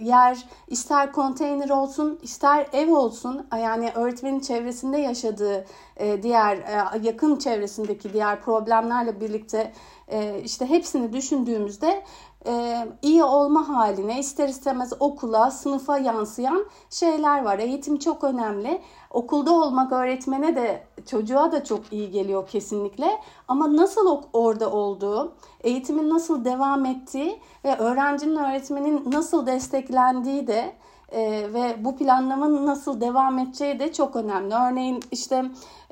yer 0.00 0.44
ister 0.68 1.12
konteyner 1.12 1.70
olsun 1.70 2.18
ister 2.22 2.66
ev 2.72 2.94
olsun 2.96 3.46
yani 3.52 3.92
öğretmenin 3.94 4.40
çevresinde 4.40 4.98
yaşadığı 4.98 5.66
e, 5.96 6.22
diğer 6.22 6.56
e, 6.56 6.98
yakın 7.02 7.36
çevresindeki 7.36 8.12
diğer 8.12 8.40
problemlerle 8.40 9.20
birlikte 9.20 9.72
e, 10.08 10.40
işte 10.44 10.66
hepsini 10.66 11.12
düşündüğümüzde 11.12 12.04
e, 12.46 12.86
iyi 13.02 13.24
olma 13.24 13.68
haline 13.68 14.18
ister 14.18 14.48
istemez 14.48 14.92
okula, 15.00 15.50
sınıfa 15.50 15.98
yansıyan 15.98 16.66
şeyler 16.90 17.44
var. 17.44 17.58
Eğitim 17.58 17.98
çok 17.98 18.24
önemli. 18.24 18.82
Okulda 19.12 19.52
olmak 19.52 19.92
öğretmene 19.92 20.56
de 20.56 20.82
çocuğa 21.06 21.52
da 21.52 21.64
çok 21.64 21.92
iyi 21.92 22.10
geliyor 22.10 22.48
kesinlikle. 22.48 23.20
Ama 23.48 23.76
nasıl 23.76 24.22
orada 24.32 24.70
olduğu, 24.70 25.32
eğitimin 25.60 26.10
nasıl 26.10 26.44
devam 26.44 26.86
ettiği 26.86 27.40
ve 27.64 27.76
öğrencinin 27.76 28.36
öğretmenin 28.36 29.12
nasıl 29.12 29.46
desteklendiği 29.46 30.46
de 30.46 30.72
e, 31.12 31.52
ve 31.54 31.76
bu 31.84 31.96
planlamanın 31.96 32.66
nasıl 32.66 33.00
devam 33.00 33.38
edeceği 33.38 33.78
de 33.80 33.92
çok 33.92 34.16
önemli. 34.16 34.54
Örneğin 34.54 35.00
işte 35.10 35.44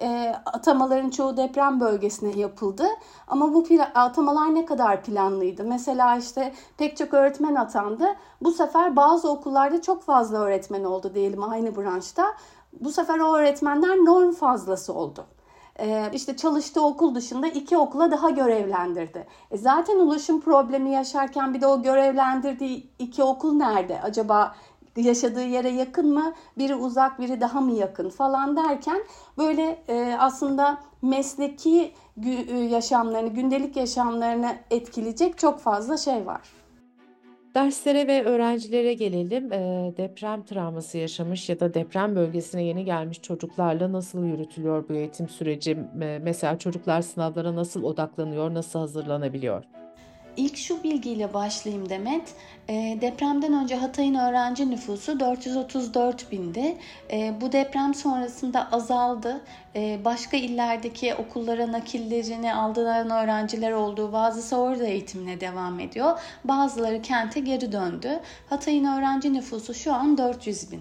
e, 0.03 0.35
atamaların 0.47 1.11
çoğu 1.11 1.37
deprem 1.37 1.81
bölgesine 1.81 2.41
yapıldı 2.41 2.85
ama 3.29 3.55
bu 3.55 3.65
atamalar 3.95 4.55
ne 4.55 4.65
kadar 4.65 5.03
planlıydı? 5.03 5.65
Mesela 5.65 6.17
işte 6.17 6.53
pek 6.79 6.97
çok 6.97 7.15
öğretmen 7.15 7.55
atandı. 7.55 8.05
Bu 8.41 8.53
sefer 8.53 8.97
bazı 8.97 9.31
okullarda 9.31 9.83
çok 9.83 10.03
fazla 10.03 10.39
öğretmen 10.39 10.85
oldu 10.85 11.15
diyelim 11.15 11.43
aynı 11.43 11.77
branşta. 11.77 12.25
Bu 12.73 12.93
sefer 12.93 13.19
o 13.19 13.37
öğretmenler 13.37 13.97
norm 13.97 14.33
fazlası 14.33 14.95
oldu 14.95 15.27
ee, 15.81 16.11
işte 16.13 16.37
çalıştığı 16.37 16.85
okul 16.85 17.15
dışında 17.15 17.47
iki 17.47 17.79
okula 17.79 18.11
daha 18.11 18.31
görevlendirdi. 18.31 19.27
E 19.51 19.59
zaten 19.59 19.99
ulaşım 19.99 20.41
problemi 20.41 20.91
yaşarken 20.91 21.55
bir 21.55 21.61
de 21.61 21.67
o 21.67 21.83
görevlendirdiği 21.83 22.91
iki 22.99 23.23
okul 23.23 23.53
nerede? 23.53 24.01
Acaba 24.03 24.55
yaşadığı 24.97 25.45
yere 25.45 25.69
yakın 25.69 26.15
mı, 26.15 26.33
biri 26.59 26.75
uzak, 26.75 27.21
biri 27.21 27.41
daha 27.41 27.61
mı 27.61 27.73
yakın 27.73 28.11
falan 28.11 28.57
derken 28.57 29.03
böyle 29.39 29.83
e, 29.89 30.17
aslında 30.19 30.79
mesleki 31.03 31.95
e, 32.27 32.55
yaşamlarını, 32.55 33.29
gündelik 33.29 33.77
yaşamlarını 33.77 34.57
etkileyecek 34.71 35.39
çok 35.39 35.61
fazla 35.61 35.97
şey 35.97 36.27
var. 36.27 36.60
Derslere 37.55 38.07
ve 38.07 38.25
öğrencilere 38.25 38.95
gelelim. 38.95 39.53
E, 39.53 39.93
deprem 39.97 40.45
travması 40.45 40.99
yaşamış 40.99 41.49
ya 41.49 41.61
da 41.61 41.75
deprem 41.75 42.17
bölgesine 42.17 42.65
yeni 42.65 42.85
gelmiş 42.85 43.23
çocuklarla 43.23 43.93
nasıl 43.93 44.25
yürütülüyor 44.25 44.89
bu 44.89 44.93
eğitim 44.93 45.29
süreci? 45.29 45.71
E, 46.03 46.19
mesela 46.23 46.59
çocuklar 46.59 47.03
sınavlara 47.03 47.55
nasıl 47.55 47.83
odaklanıyor, 47.83 48.55
nasıl 48.55 48.79
hazırlanabiliyor? 48.79 49.65
İlk 50.37 50.57
şu 50.57 50.83
bilgiyle 50.83 51.35
başlayayım 51.35 51.89
Demet. 51.89 52.35
E, 52.69 52.99
depremden 53.01 53.53
önce 53.53 53.77
Hatay'ın 53.77 54.15
öğrenci 54.15 54.71
nüfusu 54.71 55.21
434 55.21 56.33
bindi. 56.33 56.77
E, 57.13 57.35
bu 57.41 57.53
deprem 57.53 57.95
sonrasında 57.95 58.73
azaldı. 58.73 59.41
E, 59.77 59.99
başka 60.05 60.37
illerdeki 60.37 61.15
okullara 61.15 61.73
nakillerini 61.73 62.55
aldıran 62.55 63.11
öğrenciler 63.11 63.73
olduğu 63.73 64.13
bazısı 64.13 64.57
orada 64.57 64.87
eğitimine 64.87 65.41
devam 65.41 65.81
ediyor. 65.81 66.19
Bazıları 66.45 67.03
kente 67.03 67.41
geri 67.41 67.73
döndü. 67.73 68.21
Hatay'ın 68.51 68.85
öğrenci 68.85 69.33
nüfusu 69.33 69.75
şu 69.75 69.95
an 69.95 70.19
400 70.19 70.73
bin. 70.73 70.81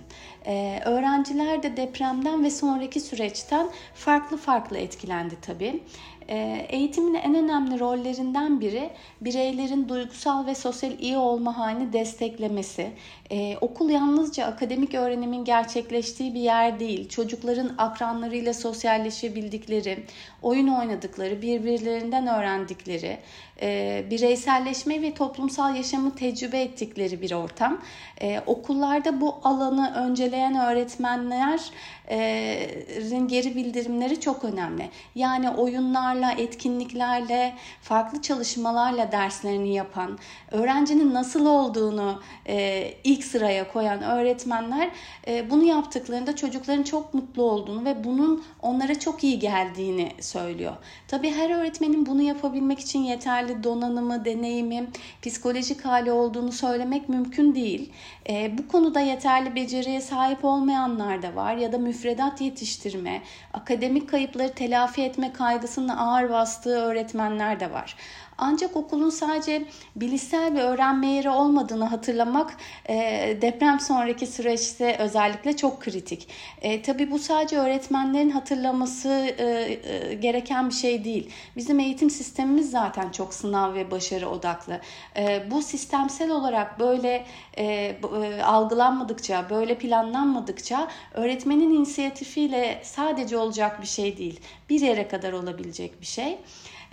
Öğrenciler 0.85 1.63
de 1.63 1.77
depremden 1.77 2.43
ve 2.43 2.49
sonraki 2.49 2.99
süreçten 2.99 3.67
farklı 3.93 4.37
farklı 4.37 4.77
etkilendi 4.77 5.35
tabii. 5.41 5.83
Ee, 6.31 6.65
eğitimin 6.69 7.13
en 7.13 7.35
önemli 7.35 7.79
rollerinden 7.79 8.61
biri 8.61 8.89
bireylerin 9.21 9.89
duygusal 9.89 10.45
ve 10.45 10.55
sosyal 10.55 10.99
iyi 10.99 11.17
olma 11.17 11.57
halini 11.57 11.93
desteklemesi. 11.93 12.91
Ee, 13.31 13.57
okul 13.61 13.89
yalnızca 13.89 14.45
akademik 14.45 14.93
öğrenimin 14.93 15.45
gerçekleştiği 15.45 16.33
bir 16.33 16.39
yer 16.39 16.79
değil. 16.79 17.09
Çocukların 17.09 17.71
akranlarıyla 17.77 18.53
sosyalleşebildikleri, 18.53 20.03
oyun 20.41 20.67
oynadıkları, 20.67 21.41
birbirlerinden 21.41 22.27
öğrendikleri, 22.27 23.17
e, 23.61 24.03
bireyselleşme 24.09 25.01
ve 25.01 25.13
toplumsal 25.13 25.75
yaşamı 25.75 26.15
tecrübe 26.15 26.61
ettikleri 26.61 27.21
bir 27.21 27.31
ortam. 27.31 27.81
E, 28.21 28.41
okullarda 28.45 29.21
bu 29.21 29.35
alanı 29.43 29.93
önceleyen 29.95 30.55
öğretmenlerin 30.55 33.27
geri 33.27 33.55
bildirimleri 33.55 34.19
çok 34.19 34.43
önemli. 34.43 34.89
Yani 35.15 35.49
oyunlarla, 35.49 36.31
etkinliklerle, 36.31 37.55
farklı 37.81 38.21
çalışmalarla 38.21 39.11
derslerini 39.11 39.73
yapan, 39.73 40.19
öğrencinin 40.51 41.13
nasıl 41.13 41.45
olduğunu 41.45 42.21
e, 42.47 42.87
ilk 43.03 43.23
sıraya 43.23 43.71
koyan 43.71 44.01
öğretmenler 44.01 44.89
e, 45.27 45.49
bunu 45.49 45.63
yaptıklarında 45.63 46.35
çocukların 46.35 46.83
çok 46.83 47.13
mutlu 47.13 47.43
olduğunu 47.43 47.85
ve 47.85 48.03
bunun 48.03 48.43
onlara 48.61 48.99
çok 48.99 49.23
iyi 49.23 49.39
geldiğini 49.39 50.11
söylüyor. 50.19 50.73
Tabii 51.07 51.31
her 51.31 51.49
öğretmenin 51.49 52.05
bunu 52.05 52.21
yapabilmek 52.21 52.79
için 52.79 53.03
yeterli 53.49 53.63
donanımı, 53.63 54.25
deneyimi, 54.25 54.87
psikolojik 55.21 55.85
hali 55.85 56.11
olduğunu 56.11 56.51
söylemek 56.51 57.09
mümkün 57.09 57.55
değil. 57.55 57.91
E, 58.29 58.57
bu 58.57 58.67
konuda 58.67 58.99
yeterli 58.99 59.55
beceriye 59.55 60.01
sahip 60.01 60.45
olmayanlar 60.45 61.21
da 61.21 61.35
var 61.35 61.57
ya 61.57 61.71
da 61.71 61.77
müfredat 61.77 62.41
yetiştirme, 62.41 63.21
akademik 63.53 64.09
kayıpları 64.09 64.53
telafi 64.53 65.01
etme 65.01 65.33
kaygısının 65.33 65.89
ağır 65.89 66.29
bastığı 66.29 66.77
öğretmenler 66.77 67.59
de 67.59 67.71
var. 67.71 67.95
Ancak 68.41 68.75
okulun 68.75 69.09
sadece 69.09 69.65
bilişsel 69.95 70.55
bir 70.55 70.59
öğrenme 70.59 71.07
yeri 71.07 71.29
olmadığını 71.29 71.85
hatırlamak 71.85 72.57
e, 72.89 72.95
deprem 73.41 73.79
sonraki 73.79 74.27
süreçte 74.27 74.97
özellikle 74.99 75.57
çok 75.57 75.81
kritik. 75.81 76.27
E, 76.61 76.81
tabii 76.81 77.11
bu 77.11 77.19
sadece 77.19 77.57
öğretmenlerin 77.57 78.29
hatırlaması 78.29 79.09
e, 79.09 79.43
e, 79.43 80.13
gereken 80.13 80.69
bir 80.69 80.73
şey 80.73 81.03
değil. 81.03 81.29
Bizim 81.55 81.79
eğitim 81.79 82.09
sistemimiz 82.09 82.71
zaten 82.71 83.09
çok 83.09 83.33
sınav 83.33 83.73
ve 83.73 83.91
başarı 83.91 84.29
odaklı. 84.29 84.79
E, 85.17 85.51
bu 85.51 85.61
sistemsel 85.61 86.31
olarak 86.31 86.79
böyle 86.79 87.25
e, 87.57 87.63
e, 87.63 88.41
algılanmadıkça, 88.43 89.49
böyle 89.49 89.77
planlanmadıkça 89.77 90.87
öğretmenin 91.13 91.73
inisiyatifiyle 91.73 92.81
sadece 92.83 93.37
olacak 93.37 93.81
bir 93.81 93.87
şey 93.87 94.17
değil. 94.17 94.39
Bir 94.69 94.81
yere 94.81 95.07
kadar 95.07 95.33
olabilecek 95.33 96.01
bir 96.01 96.05
şey. 96.05 96.37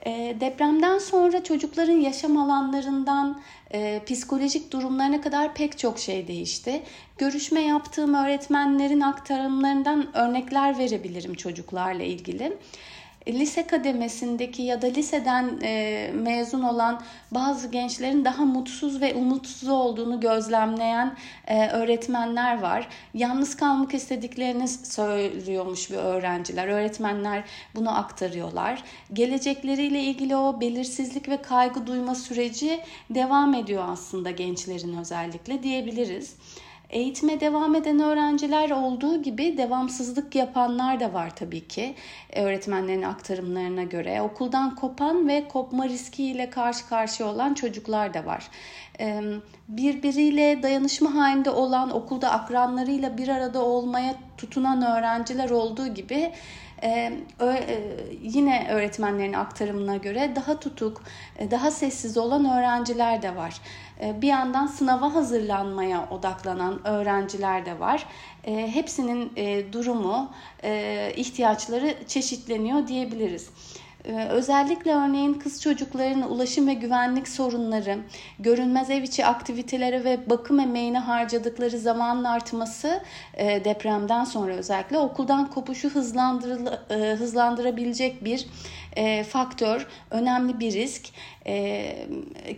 E, 0.06 0.36
depremden 0.40 0.98
sonra 0.98 1.44
çocukların 1.44 2.00
yaşam 2.00 2.36
alanlarından 2.36 3.40
e, 3.75 4.02
psikolojik 4.06 4.72
durumlarına 4.72 5.20
kadar 5.20 5.54
pek 5.54 5.78
çok 5.78 5.98
şey 5.98 6.28
değişti. 6.28 6.82
Görüşme 7.18 7.60
yaptığım 7.60 8.14
öğretmenlerin 8.14 9.00
aktarımlarından 9.00 10.16
örnekler 10.16 10.78
verebilirim 10.78 11.34
çocuklarla 11.34 12.02
ilgili 12.02 12.56
lise 13.28 13.66
kademesindeki 13.66 14.62
ya 14.62 14.83
da 14.83 14.87
liseden 14.87 15.61
e, 15.62 16.11
mezun 16.14 16.62
olan 16.62 17.02
bazı 17.30 17.68
gençlerin 17.68 18.25
daha 18.25 18.45
mutsuz 18.45 19.00
ve 19.00 19.14
umutsuz 19.14 19.68
olduğunu 19.68 20.21
gözlemleyen 20.21 21.16
e, 21.47 21.68
öğretmenler 21.68 22.61
var. 22.61 22.88
Yalnız 23.14 23.56
kalmak 23.56 23.95
istediklerini 23.95 24.68
söylüyormuş 24.68 25.90
bir 25.90 25.97
öğrenciler. 25.97 26.68
Öğretmenler 26.68 27.45
bunu 27.75 27.99
aktarıyorlar. 27.99 28.83
Gelecekleriyle 29.12 30.00
ilgili 30.00 30.37
o 30.37 30.61
belirsizlik 30.61 31.28
ve 31.28 31.42
kaygı 31.42 31.87
duyma 31.87 32.14
süreci 32.14 32.80
devam 33.11 33.54
ediyor 33.54 33.85
aslında 33.88 34.30
gençlerin 34.30 34.97
özellikle 34.97 35.62
diyebiliriz. 35.62 36.37
Eğitime 36.90 37.40
devam 37.40 37.75
eden 37.75 38.00
öğrenciler 38.00 38.71
olduğu 38.71 39.23
gibi 39.23 39.59
devamsızlık 39.59 40.35
yapanlar 40.35 41.00
da 41.00 41.12
var 41.12 41.37
tabii 41.37 41.69
ki 41.69 41.95
öğretmenlerin 42.37 43.02
aktarımlarına 43.02 43.83
göre. 43.83 44.23
Okuldan 44.23 44.75
kopan 44.75 45.28
ve 45.28 45.49
kopma 45.49 45.88
riskiyle 45.88 46.50
karşı 46.50 46.88
karşıya 46.88 47.28
olan 47.28 47.55
çocuklar 47.55 48.14
da 48.14 48.26
var. 48.26 48.49
Birbiriyle 49.69 50.62
dayanışma 50.62 51.14
halinde 51.14 51.50
olan 51.50 51.90
okulda 51.90 52.31
akranlarıyla 52.31 53.19
bir 53.19 53.28
arada 53.28 53.64
olmaya 53.64 54.14
tutunan 54.38 54.83
öğrenciler 54.83 55.50
olduğu 55.50 55.87
gibi 55.87 56.33
ee, 56.83 57.12
yine 58.23 58.68
öğretmenlerin 58.71 59.33
aktarımına 59.33 59.97
göre 59.97 60.33
daha 60.37 60.61
tutuk, 60.61 61.02
e, 61.38 61.50
daha 61.50 61.71
sessiz 61.71 62.16
olan 62.16 62.45
öğrenciler 62.45 63.23
de 63.23 63.37
var. 63.37 63.61
Ee, 64.00 64.23
bir 64.23 64.28
yandan 64.28 64.66
sınava 64.66 65.14
hazırlanmaya 65.14 66.09
odaklanan 66.11 66.87
öğrenciler 66.87 67.66
de 67.66 67.80
var. 67.80 68.06
Ee, 68.45 68.71
hepsinin 68.75 69.33
e, 69.37 69.73
durumu, 69.73 70.30
e, 70.64 71.12
ihtiyaçları 71.16 71.95
çeşitleniyor 72.06 72.87
diyebiliriz. 72.87 73.50
Ee, 74.06 74.28
özellikle 74.28 74.94
örneğin 74.94 75.34
kız 75.34 75.62
çocuklarının 75.62 76.28
ulaşım 76.28 76.66
ve 76.66 76.75
güvenlik 76.75 77.28
sorunları, 77.28 77.98
görünmez 78.38 78.90
ev 78.90 79.02
içi 79.02 79.26
aktivitelere 79.26 80.04
ve 80.04 80.30
bakım 80.30 80.60
emeğine 80.60 80.98
harcadıkları 80.98 81.78
zamanın 81.78 82.25
artması 82.25 83.02
e, 83.34 83.64
depremden 83.64 84.25
sonra 84.25 84.52
özellikle 84.52 84.98
okuldan 84.98 85.50
kopuşu 85.50 85.90
hızlandırabilecek 87.18 88.25
bir 88.25 88.46
e, 88.96 89.24
faktör, 89.24 89.86
önemli 90.10 90.60
bir 90.60 90.72
risk. 90.72 91.08
E, 91.46 91.96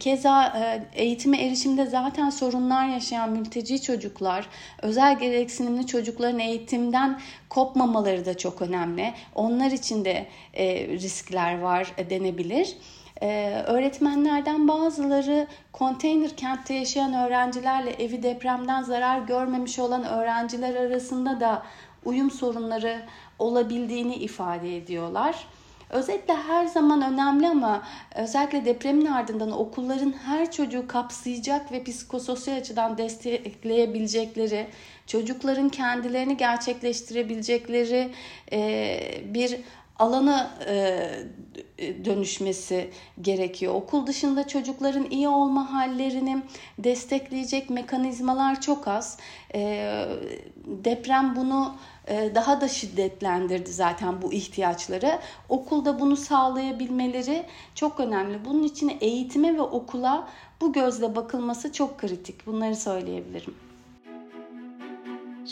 keza 0.00 0.44
e, 0.44 0.82
eğitime 1.02 1.42
erişimde 1.46 1.86
zaten 1.86 2.30
sorunlar 2.30 2.88
yaşayan 2.88 3.30
mülteci 3.30 3.82
çocuklar, 3.82 4.46
özel 4.82 5.18
gereksinimli 5.18 5.86
çocukların 5.86 6.40
eğitimden 6.40 7.20
kopmamaları 7.48 8.26
da 8.26 8.36
çok 8.36 8.62
önemli. 8.62 9.14
Onlar 9.34 9.70
için 9.70 10.04
de 10.04 10.26
e, 10.54 10.88
riskler 10.88 11.58
var 11.58 11.92
e, 11.98 12.10
denebilir. 12.10 12.76
Ee, 13.22 13.62
öğretmenlerden 13.66 14.68
bazıları 14.68 15.46
konteyner 15.72 16.36
kentte 16.36 16.74
yaşayan 16.74 17.14
öğrencilerle 17.14 17.90
evi 17.90 18.22
depremden 18.22 18.82
zarar 18.82 19.18
görmemiş 19.18 19.78
olan 19.78 20.04
öğrenciler 20.04 20.74
arasında 20.74 21.40
da 21.40 21.62
uyum 22.04 22.30
sorunları 22.30 23.02
olabildiğini 23.38 24.14
ifade 24.14 24.76
ediyorlar. 24.76 25.46
Özetle 25.90 26.34
her 26.34 26.66
zaman 26.66 27.12
önemli 27.12 27.48
ama 27.48 27.82
özellikle 28.14 28.64
depremin 28.64 29.06
ardından 29.06 29.52
okulların 29.52 30.14
her 30.24 30.50
çocuğu 30.50 30.88
kapsayacak 30.88 31.72
ve 31.72 31.84
psikososyal 31.84 32.56
açıdan 32.56 32.98
destekleyebilecekleri, 32.98 34.66
çocukların 35.06 35.68
kendilerini 35.68 36.36
gerçekleştirebilecekleri 36.36 38.10
bir 39.34 39.56
alana 39.98 40.50
dönüşmesi 42.04 42.90
gerekiyor. 43.20 43.74
Okul 43.74 44.06
dışında 44.06 44.48
çocukların 44.48 45.10
iyi 45.10 45.28
olma 45.28 45.72
hallerini 45.72 46.42
destekleyecek 46.78 47.70
mekanizmalar 47.70 48.60
çok 48.60 48.88
az. 48.88 49.18
Deprem 50.66 51.36
bunu 51.36 51.74
e, 51.74 51.97
daha 52.10 52.60
da 52.60 52.68
şiddetlendirdi 52.68 53.72
zaten 53.72 54.22
bu 54.22 54.32
ihtiyaçları. 54.32 55.18
Okulda 55.48 56.00
bunu 56.00 56.16
sağlayabilmeleri 56.16 57.46
çok 57.74 58.00
önemli. 58.00 58.44
Bunun 58.44 58.62
için 58.62 58.92
eğitime 59.00 59.56
ve 59.56 59.62
okula 59.62 60.28
bu 60.60 60.72
gözle 60.72 61.16
bakılması 61.16 61.72
çok 61.72 61.98
kritik. 61.98 62.46
Bunları 62.46 62.76
söyleyebilirim. 62.76 63.67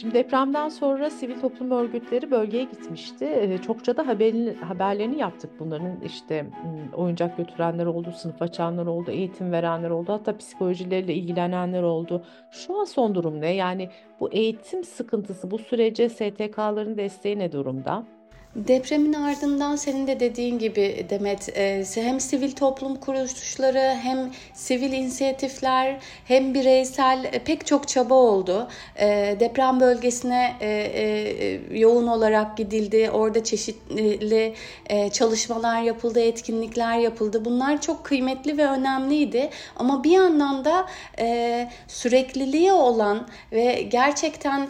Şimdi 0.01 0.15
depremden 0.15 0.69
sonra 0.69 1.11
sivil 1.11 1.41
toplum 1.41 1.71
örgütleri 1.71 2.31
bölgeye 2.31 2.65
gitmişti. 2.65 3.25
Ee, 3.25 3.59
çokça 3.59 3.97
da 3.97 4.07
haberini, 4.07 4.55
haberlerini 4.55 5.19
yaptık 5.19 5.51
bunların. 5.59 6.01
işte 6.01 6.47
oyuncak 6.95 7.37
götürenler 7.37 7.87
oldu, 7.87 8.13
sınıf 8.13 8.43
açanlar 8.43 8.87
oldu, 8.87 9.11
eğitim 9.11 9.53
verenler 9.53 9.91
oldu, 9.91 10.13
hatta 10.13 10.37
psikolojileriyle 10.37 11.15
ilgilenenler 11.15 11.83
oldu. 11.83 12.25
Şu 12.51 12.81
an 12.81 12.85
son 12.85 13.15
durum 13.15 13.41
ne? 13.41 13.55
Yani 13.55 13.91
bu 14.21 14.33
eğitim 14.33 14.85
sıkıntısı, 14.85 15.51
bu 15.51 15.59
sürece 15.59 16.09
STK'ların 16.09 16.97
desteği 16.97 17.39
ne 17.39 17.53
durumda? 17.53 18.07
Depremin 18.57 19.12
ardından 19.12 19.77
senin 19.77 20.07
de 20.07 20.21
dediğin 20.21 20.59
gibi 20.59 21.07
Demet 21.11 21.59
e, 21.59 21.85
hem 21.95 22.21
sivil 22.21 22.53
toplum 22.53 22.97
kuruluşları 22.97 23.97
hem 24.03 24.31
sivil 24.55 24.92
inisiyatifler 24.92 25.97
hem 26.25 26.55
bireysel 26.55 27.25
e, 27.33 27.38
pek 27.38 27.66
çok 27.66 27.88
çaba 27.88 28.14
oldu. 28.14 28.69
E, 28.97 29.37
deprem 29.40 29.81
bölgesine 29.81 30.57
yoğun 31.71 32.07
olarak 32.07 32.57
gidildi. 32.57 33.11
Orada 33.11 33.45
çeşitli 33.45 34.55
çalışmalar 35.12 35.83
yapıldı, 35.83 36.21
etkinlikler 36.21 36.99
yapıldı. 36.99 37.45
Bunlar 37.45 37.81
çok 37.81 38.05
kıymetli 38.05 38.59
ve 38.59 38.66
önemliydi. 38.66 39.51
Ama 39.77 40.05
bir 40.05 40.11
yandan 40.11 40.64
da 40.64 40.87
sürekliliği 41.88 42.73
olan 42.73 43.29
ve 43.53 43.83
gerçekten 43.83 44.69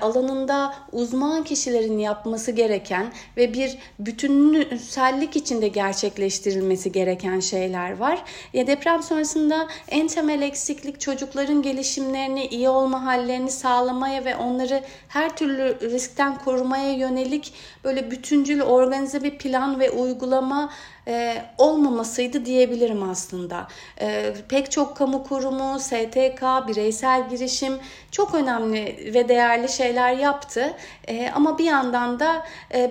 alanında 0.00 0.74
uzman 0.92 1.44
kişilerin 1.44 1.98
yapması 1.98 2.52
gereken 2.52 3.07
ve 3.36 3.54
bir 3.54 3.78
bütünsellik 3.98 5.36
içinde 5.36 5.68
gerçekleştirilmesi 5.68 6.92
gereken 6.92 7.40
şeyler 7.40 7.96
var. 7.96 8.24
Ya 8.52 8.66
deprem 8.66 9.02
sonrasında 9.02 9.68
en 9.88 10.06
temel 10.06 10.42
eksiklik 10.42 11.00
çocukların 11.00 11.62
gelişimlerini, 11.62 12.46
iyi 12.46 12.68
olma 12.68 13.04
hallerini 13.04 13.50
sağlamaya 13.50 14.24
ve 14.24 14.36
onları 14.36 14.82
her 15.08 15.36
türlü 15.36 15.90
riskten 15.90 16.38
korumaya 16.38 16.92
yönelik 16.92 17.52
böyle 17.84 18.10
bütüncül 18.10 18.60
organize 18.60 19.22
bir 19.22 19.38
plan 19.38 19.80
ve 19.80 19.90
uygulama 19.90 20.70
e, 21.08 21.42
olmamasıydı 21.58 22.44
diyebilirim 22.44 23.10
aslında. 23.10 23.68
E, 24.00 24.34
pek 24.48 24.70
çok 24.70 24.96
kamu 24.96 25.24
kurumu, 25.24 25.78
STK, 25.80 26.42
bireysel 26.68 27.28
girişim 27.30 27.78
çok 28.10 28.34
önemli 28.34 29.10
ve 29.14 29.28
değerli 29.28 29.68
şeyler 29.68 30.12
yaptı. 30.12 30.74
E, 31.08 31.30
ama 31.34 31.58
bir 31.58 31.64
yandan 31.64 32.20
da 32.20 32.46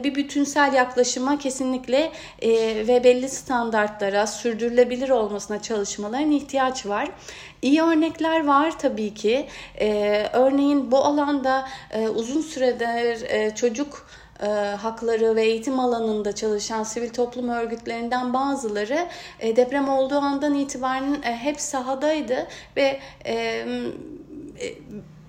bir 0.07 0.15
bütünsel 0.15 0.73
yaklaşıma 0.73 1.39
kesinlikle 1.39 2.11
e, 2.41 2.49
ve 2.87 3.03
belli 3.03 3.29
standartlara 3.29 4.27
sürdürülebilir 4.27 5.09
olmasına 5.09 5.61
çalışmaların 5.61 6.31
ihtiyaç 6.31 6.85
var. 6.85 7.09
İyi 7.61 7.81
örnekler 7.81 8.45
var 8.45 8.79
tabii 8.79 9.13
ki. 9.13 9.47
Ee, 9.79 10.29
örneğin 10.33 10.91
bu 10.91 10.97
alanda 10.97 11.67
e, 11.91 12.09
uzun 12.09 12.41
süredir 12.41 13.29
e, 13.29 13.55
çocuk 13.55 14.07
e, 14.43 14.47
hakları 14.81 15.35
ve 15.35 15.43
eğitim 15.43 15.79
alanında 15.79 16.35
çalışan 16.35 16.83
sivil 16.83 17.09
toplum 17.09 17.49
örgütlerinden 17.49 18.33
bazıları 18.33 19.07
e, 19.39 19.55
deprem 19.55 19.89
olduğu 19.89 20.17
andan 20.17 20.55
itibaren 20.55 21.21
e, 21.23 21.35
hep 21.35 21.61
sahadaydı 21.61 22.47
ve 22.77 22.99
e, 23.25 23.33
e, 23.33 23.65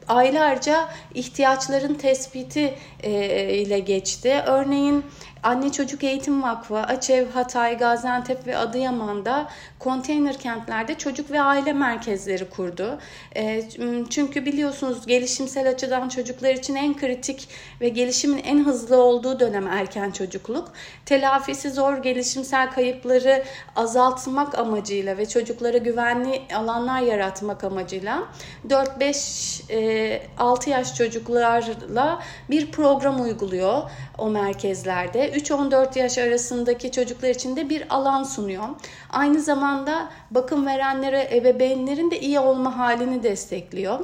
aylarca 0.08 0.88
ihtiyaçların 1.14 1.94
tespiti 1.94 2.74
e, 3.02 3.12
ile 3.54 3.78
geçti. 3.78 4.42
Örneğin 4.46 5.04
Anne 5.42 5.72
Çocuk 5.72 6.04
Eğitim 6.04 6.42
Vakfı, 6.42 6.78
Açev, 6.78 7.30
Hatay, 7.30 7.78
Gaziantep 7.78 8.46
ve 8.46 8.56
Adıyaman'da 8.56 9.48
konteyner 9.78 10.38
kentlerde 10.38 10.94
çocuk 10.94 11.30
ve 11.30 11.40
aile 11.40 11.72
merkezleri 11.72 12.50
kurdu. 12.50 12.98
E, 13.36 13.68
çünkü 14.10 14.46
biliyorsunuz 14.46 15.06
gelişimsel 15.06 15.68
açıdan 15.68 16.08
çocuklar 16.08 16.54
için 16.54 16.74
en 16.74 16.96
kritik 16.96 17.48
ve 17.80 17.88
gelişimin 17.88 18.42
en 18.44 18.64
hızlı 18.64 18.96
olduğu 18.96 19.40
dönem 19.40 19.66
erken 19.66 20.10
çocukluk. 20.10 20.72
Telafisi 21.06 21.70
zor 21.70 21.96
gelişimsel 21.96 22.70
kayıpları 22.70 23.44
azaltmak 23.76 24.58
amacıyla 24.58 25.18
ve 25.18 25.28
çocuklara 25.28 25.78
güvenli 25.78 26.42
alanlar 26.54 27.00
yaratmak 27.00 27.64
amacıyla 27.64 28.28
4-5-6 28.68 30.70
yaş 30.70 30.94
çocuklarla 30.94 32.22
bir 32.50 32.72
program 32.72 33.22
uyguluyor 33.22 33.82
o 34.18 34.30
merkezlerde. 34.30 35.27
3-14 35.30 35.98
yaş 35.98 36.18
arasındaki 36.18 36.92
çocuklar 36.92 37.28
için 37.28 37.56
de 37.56 37.68
bir 37.68 37.94
alan 37.94 38.22
sunuyor. 38.22 38.64
Aynı 39.10 39.40
zamanda 39.40 40.08
bakım 40.30 40.66
verenlere, 40.66 41.28
ebeveynlerin 41.32 42.10
de 42.10 42.20
iyi 42.20 42.40
olma 42.40 42.78
halini 42.78 43.22
destekliyor. 43.22 44.00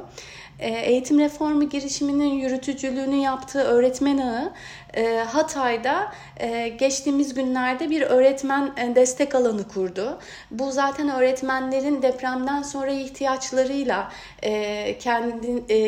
Ee, 0.59 0.69
eğitim 0.69 1.19
reformu 1.19 1.69
girişiminin 1.69 2.33
yürütücülüğünü 2.33 3.15
yaptığı 3.15 3.61
öğretmen 3.63 4.17
ağı 4.17 4.53
e, 4.93 5.17
Hatay'da 5.17 6.11
e, 6.37 6.67
geçtiğimiz 6.67 7.33
günlerde 7.33 7.89
bir 7.89 8.01
öğretmen 8.01 8.73
e, 8.77 8.95
destek 8.95 9.35
alanı 9.35 9.67
kurdu. 9.67 10.19
Bu 10.51 10.71
zaten 10.71 11.09
öğretmenlerin 11.09 12.01
depremden 12.01 12.61
sonra 12.61 12.91
ihtiyaçlarıyla 12.91 14.11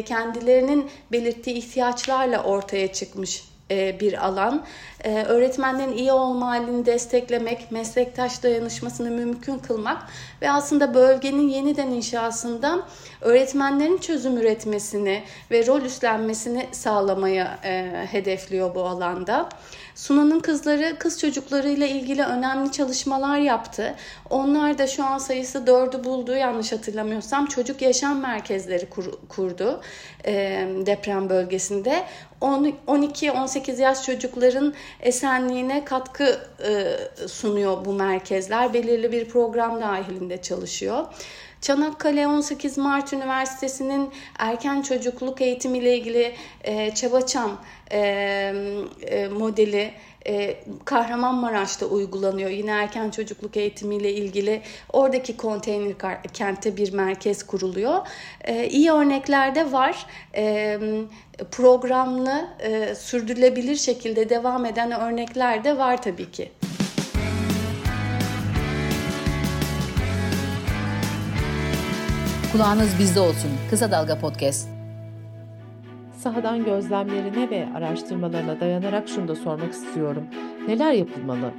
kendilerinin 0.05 0.89
belirttiği 1.11 1.55
ihtiyaçlarla 1.55 2.43
ortaya 2.43 2.93
çıkmış 2.93 3.56
bir 3.69 4.25
alan. 4.25 4.65
Öğretmenlerin 5.03 5.97
iyi 5.97 6.11
olma 6.11 6.47
halini 6.47 6.85
desteklemek, 6.85 7.71
meslektaş 7.71 8.43
dayanışmasını 8.43 9.09
mümkün 9.09 9.57
kılmak 9.57 10.03
ve 10.41 10.51
aslında 10.51 10.93
bölgenin 10.93 11.49
yeniden 11.49 11.87
inşasında 11.87 12.79
öğretmenlerin 13.21 13.97
çözüm 13.97 14.37
üretmesini 14.37 15.23
ve 15.51 15.67
rol 15.67 15.81
üstlenmesini 15.81 16.67
sağlamaya 16.71 17.59
hedefliyor 18.11 18.75
bu 18.75 18.83
alanda. 18.83 19.49
Sunan'ın 19.97 20.39
kızları 20.39 20.95
kız 20.99 21.19
çocuklarıyla 21.19 21.87
ilgili 21.87 22.23
önemli 22.23 22.71
çalışmalar 22.71 23.37
yaptı. 23.37 23.95
Onlar 24.29 24.77
da 24.77 24.87
şu 24.87 25.03
an 25.05 25.17
sayısı 25.17 25.67
dördü 25.67 26.03
buldu 26.03 26.35
yanlış 26.35 26.71
hatırlamıyorsam 26.71 27.45
çocuk 27.45 27.81
yaşam 27.81 28.19
merkezleri 28.19 28.89
kur, 28.89 29.11
kurdu 29.29 29.81
e, 30.25 30.33
deprem 30.85 31.29
bölgesinde. 31.29 32.03
12-18 32.41 33.81
yaş 33.81 34.03
çocukların 34.03 34.73
esenliğine 34.99 35.85
katkı 35.85 36.39
e, 36.67 37.27
sunuyor 37.27 37.85
bu 37.85 37.93
merkezler. 37.93 38.73
Belirli 38.73 39.11
bir 39.11 39.29
program 39.29 39.81
dahilinde 39.81 40.41
çalışıyor. 40.41 41.05
Çanakkale 41.61 42.27
18 42.27 42.77
Mart 42.77 43.13
Üniversitesi'nin 43.13 44.09
erken 44.39 44.81
çocukluk 44.81 45.41
eğitimi 45.41 45.77
ile 45.77 45.97
ilgili 45.97 46.33
e, 46.63 46.95
Çabaçam 46.95 47.61
e, 47.91 47.99
e, 49.01 49.27
modeli 49.27 49.91
e, 50.27 50.57
Kahramanmaraş'ta 50.85 51.85
uygulanıyor. 51.85 52.49
Yine 52.49 52.71
erken 52.71 53.09
çocukluk 53.09 53.57
eğitimiyle 53.57 54.13
ilgili 54.13 54.61
oradaki 54.93 55.37
konteyner 55.37 56.23
kente 56.33 56.77
bir 56.77 56.93
merkez 56.93 57.45
kuruluyor. 57.45 58.07
E, 58.43 58.67
iyi 58.67 58.91
örnekler 58.91 59.55
de 59.55 59.71
var. 59.71 60.05
E, 60.35 60.79
programlı, 61.51 62.47
e, 62.59 62.95
sürdürülebilir 62.95 63.75
şekilde 63.75 64.29
devam 64.29 64.65
eden 64.65 64.91
örnekler 64.91 65.63
de 65.63 65.77
var 65.77 66.01
tabii 66.01 66.31
ki. 66.31 66.51
Kulağınız 72.57 72.99
bizde 72.99 73.19
olsun. 73.19 73.51
Kısa 73.69 73.91
Dalga 73.91 74.19
Podcast. 74.19 74.69
Sahadan 76.17 76.65
gözlemlerine 76.65 77.49
ve 77.49 77.67
araştırmalarına 77.75 78.59
dayanarak 78.59 79.09
şunu 79.09 79.27
da 79.27 79.35
sormak 79.35 79.73
istiyorum. 79.73 80.23
Neler 80.67 80.91
yapılmalı? 80.91 81.51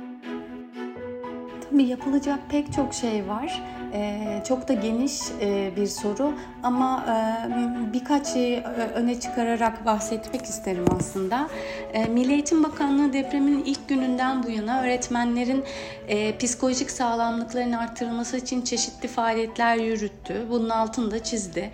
Tabii 1.70 1.82
yapılacak 1.82 2.38
pek 2.50 2.72
çok 2.72 2.94
şey 2.94 3.28
var. 3.28 3.62
Ee, 3.92 4.42
çok 4.48 4.68
da 4.68 4.72
geniş 4.72 5.20
e, 5.40 5.72
bir 5.76 5.86
soru 5.86 6.32
ama 6.62 7.04
e, 7.08 7.92
birkaç 7.92 8.26
şeyi 8.26 8.62
öne 8.94 9.20
çıkararak 9.20 9.86
bahsetmek 9.86 10.42
isterim 10.42 10.84
aslında. 10.98 11.48
E, 11.92 12.04
Milli 12.04 12.32
Eğitim 12.32 12.64
Bakanlığı 12.64 13.12
depremin 13.12 13.64
ilk 13.64 13.88
gününden 13.88 14.42
bu 14.42 14.50
yana 14.50 14.82
öğretmenlerin 14.82 15.64
e, 16.08 16.38
psikolojik 16.38 16.90
sağlamlıklarının 16.90 17.72
arttırılması 17.72 18.36
için 18.36 18.62
çeşitli 18.62 19.08
faaliyetler 19.08 19.76
yürüttü. 19.76 20.46
Bunun 20.50 20.68
altını 20.68 21.10
da 21.10 21.22
çizdi. 21.22 21.70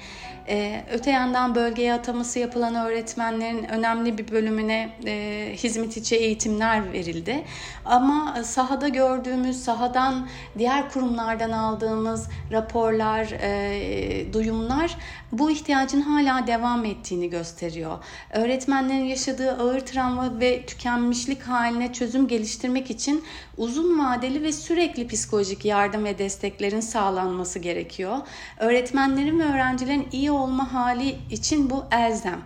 Ee, 0.49 0.85
öte 0.93 1.11
yandan 1.11 1.55
bölgeye 1.55 1.93
ataması 1.93 2.39
yapılan 2.39 2.75
öğretmenlerin 2.75 3.65
önemli 3.65 4.19
bir 4.19 4.31
bölümüne 4.31 4.91
e, 5.07 5.55
hizmet 5.57 5.97
içi 5.97 6.17
eğitimler 6.17 6.93
verildi. 6.93 7.45
Ama 7.85 8.45
sahada 8.45 8.89
gördüğümüz, 8.89 9.65
sahadan 9.65 10.29
diğer 10.59 10.91
kurumlardan 10.91 11.51
aldığımız 11.51 12.29
raporlar, 12.53 13.29
e, 13.41 14.33
duyumlar 14.33 14.97
bu 15.33 15.51
ihtiyacın 15.51 16.01
hala 16.01 16.47
devam 16.47 16.85
ettiğini 16.85 17.31
gösteriyor. 17.31 17.99
Öğretmenlerin 18.31 19.05
yaşadığı 19.05 19.53
ağır 19.53 19.81
travma 19.81 20.41
ve 20.41 20.67
tükenmişlik 20.67 21.43
haline 21.43 21.93
çözüm 21.93 22.29
geliştirmek 22.29 22.91
için 22.91 23.25
uzun 23.57 23.99
vadeli 23.99 24.43
ve 24.43 24.53
sürekli 24.53 25.09
psikolojik 25.09 25.65
yardım 25.65 26.05
ve 26.05 26.19
desteklerin 26.19 26.81
sağlanması 26.81 27.59
gerekiyor. 27.59 28.19
Öğretmenlerin 28.59 29.39
ve 29.39 29.45
öğrencilerin 29.45 30.09
iyi 30.13 30.34
olma 30.35 30.73
hali 30.73 31.19
için 31.31 31.71
bu 31.71 31.85
elzem. 31.93 32.41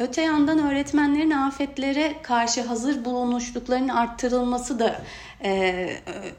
Öte 0.00 0.22
yandan 0.22 0.58
öğretmenlerin 0.58 1.30
afetlere 1.30 2.14
karşı 2.22 2.62
hazır 2.62 3.04
bulunuşluklarının 3.04 3.88
arttırılması 3.88 4.78
da 4.78 5.00
e, 5.44 5.90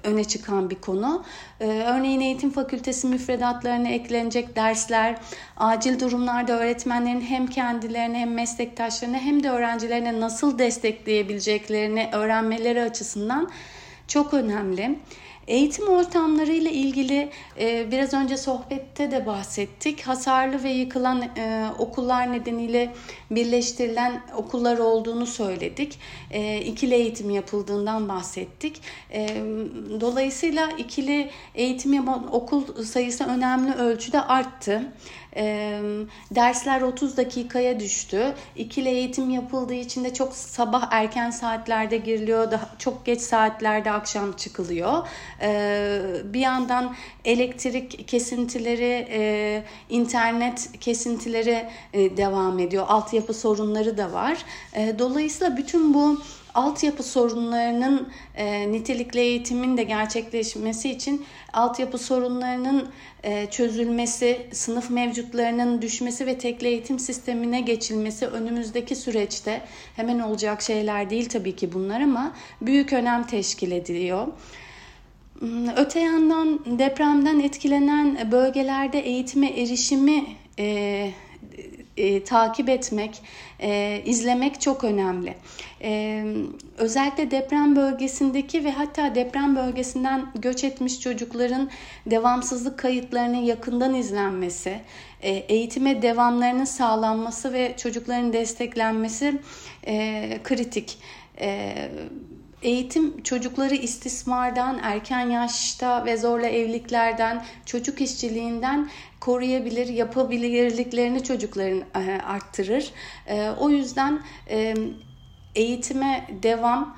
öne 0.04 0.24
çıkan 0.24 0.70
bir 0.70 0.76
konu. 0.76 1.24
E, 1.60 1.66
örneğin 1.66 2.22
eğitim 2.22 2.52
fakültesi 2.52 3.08
müfredatlarına 3.08 3.88
eklenecek 3.88 4.56
dersler, 4.56 5.16
acil 5.58 6.00
durumlarda 6.00 6.60
öğretmenlerin 6.60 7.22
hem 7.22 7.48
kendilerine 7.48 8.20
hem 8.20 8.34
meslektaşlarına 8.34 9.18
hem 9.18 9.44
de 9.44 9.50
öğrencilerine 9.50 10.20
nasıl 10.20 10.60
destekleyebileceklerini 10.60 12.10
öğrenmeleri 12.12 12.82
açısından 12.82 13.52
çok 14.08 14.34
önemli. 14.34 15.00
Eğitim 15.48 15.88
ortamlarıyla 15.88 16.72
ilgili 16.72 17.30
e, 17.60 17.92
biraz 17.92 18.14
önce 18.14 18.38
sohbette 18.38 19.12
de 19.12 19.26
bahsettik. 19.26 20.02
Hasarlı 20.02 20.64
ve 20.64 20.70
yıkılan 20.70 21.22
e, 21.22 21.66
okullar 21.80 22.32
nedeniyle 22.32 22.94
birleştirilen 23.32 24.22
okullar 24.36 24.78
olduğunu 24.78 25.26
söyledik. 25.26 26.00
E, 26.32 26.62
ikili 26.62 26.96
eğitim 26.96 27.30
yapıldığından 27.30 28.10
bahsettik. 28.10 28.82
E, 29.14 29.28
dolayısıyla 30.02 30.70
ikili 30.78 31.30
eğitim 31.56 31.94
yapan 31.94 32.36
okul 32.36 32.84
sayısı 32.84 33.24
önemli 33.24 33.74
ölçüde 33.74 34.22
arttı. 34.22 34.94
E, 35.36 35.80
dersler 36.32 36.82
30 36.82 37.18
dakikaya 37.18 37.80
düştü. 37.80 38.34
İkili 38.56 38.90
eğitim 38.90 39.30
yapıldığı 39.30 39.74
için 39.74 40.04
de 40.04 40.14
çok 40.14 40.36
sabah 40.36 40.88
erken 40.92 41.30
saatlerde 41.30 41.98
giriliyor. 41.98 42.52
Daha 42.52 42.70
çok 42.80 43.06
geç 43.06 43.22
saatlerde 43.22 43.92
akşam 43.92 44.32
çıkılıyor. 44.32 45.08
E, 45.42 46.02
bir 46.24 46.40
yandan 46.40 46.96
elektrik 47.26 48.08
kesintileri, 48.08 49.08
e, 49.12 49.64
internet 49.90 50.70
kesintileri 50.80 51.68
e, 51.94 52.18
devam 52.18 52.60
ediyor. 52.60 52.86
Altyapı 52.88 53.34
sorunları 53.34 53.98
da 53.98 54.14
var. 54.14 54.38
E, 54.74 55.00
dolayısıyla 55.00 55.58
bütün 55.58 55.94
bu 55.94 56.22
altyapı 56.56 57.04
sorunlarının 57.04 58.10
e, 58.36 58.72
nitelikli 58.72 59.20
eğitimin 59.20 59.78
de 59.78 59.84
gerçekleşmesi 59.84 60.90
için 60.90 61.26
altyapı 61.54 61.98
sorunlarının 61.98 62.90
e, 63.24 63.46
çözülmesi, 63.46 64.48
sınıf 64.52 64.90
mevcutlarının 64.90 65.82
düşmesi 65.82 66.26
ve 66.26 66.38
tekli 66.38 66.68
eğitim 66.68 67.00
sistemine 67.00 67.62
geçilmesi 67.62 68.28
önümüzdeki 68.28 68.96
süreçte 68.96 69.62
hemen 69.96 70.20
olacak 70.20 70.62
şeyler 70.62 71.10
değil 71.10 71.30
tabii 71.30 71.56
ki 71.56 71.74
bunlar 71.74 72.02
ama 72.02 72.34
büyük 72.62 72.94
önem 72.94 73.24
teşkil 73.28 73.72
ediliyor. 73.72 74.28
Hmm, 75.40 75.68
öte 75.78 76.00
yandan 76.00 76.80
depremden 76.80 77.40
etkilenen 77.40 78.32
bölgelerde 78.32 79.00
eğitime 79.00 79.48
erişimi 79.48 80.26
e, 80.60 81.12
e, 81.98 82.24
takip 82.24 82.70
etmek, 82.70 83.22
e, 83.60 84.02
izlemek 84.06 84.62
çok 84.62 84.84
önemli. 84.84 85.36
E, 85.84 86.24
özellikle 86.78 87.32
deprem 87.32 87.76
bölgesindeki 87.76 88.64
ve 88.66 88.72
hatta 88.72 89.16
deprem 89.16 89.56
bölgesinden 89.56 90.26
göç 90.36 90.64
etmiş 90.64 91.00
çocukların 91.00 91.70
devamsızlık 92.06 92.80
kayıtlarının 92.80 93.42
yakından 93.42 93.94
izlenmesi, 93.94 94.80
e, 95.22 95.32
eğitime 95.32 96.02
devamlarının 96.02 96.66
sağlanması 96.66 97.54
ve 97.54 97.74
çocukların 97.78 98.34
desteklenmesi 98.34 99.40
e, 99.88 100.40
kritik. 100.44 100.98
E, 101.40 101.76
Eğitim 102.62 103.24
çocukları 103.24 103.76
istismardan, 103.76 104.80
erken 104.84 105.30
yaşta 105.30 106.06
ve 106.06 106.18
zorla 106.18 106.48
evliliklerden, 106.48 107.46
çocuk 107.66 108.02
işçiliğinden 108.02 108.90
koruyabilir, 109.20 109.88
yapabilirliklerini 109.88 111.24
çocukların 111.24 111.84
e, 111.96 112.22
arttırır. 112.22 112.92
E, 113.28 113.50
o 113.50 113.70
yüzden 113.70 114.22
e, 114.50 114.76
eğitime 115.56 116.28
devam 116.44 116.98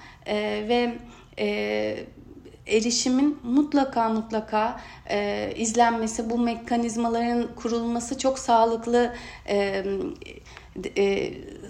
ve 0.67 0.93
erişimin 2.67 3.37
mutlaka 3.43 4.09
mutlaka 4.09 4.81
izlenmesi, 5.55 6.29
bu 6.29 6.37
mekanizmaların 6.37 7.55
kurulması 7.55 8.17
çok 8.17 8.39
sağlıklı 8.39 9.15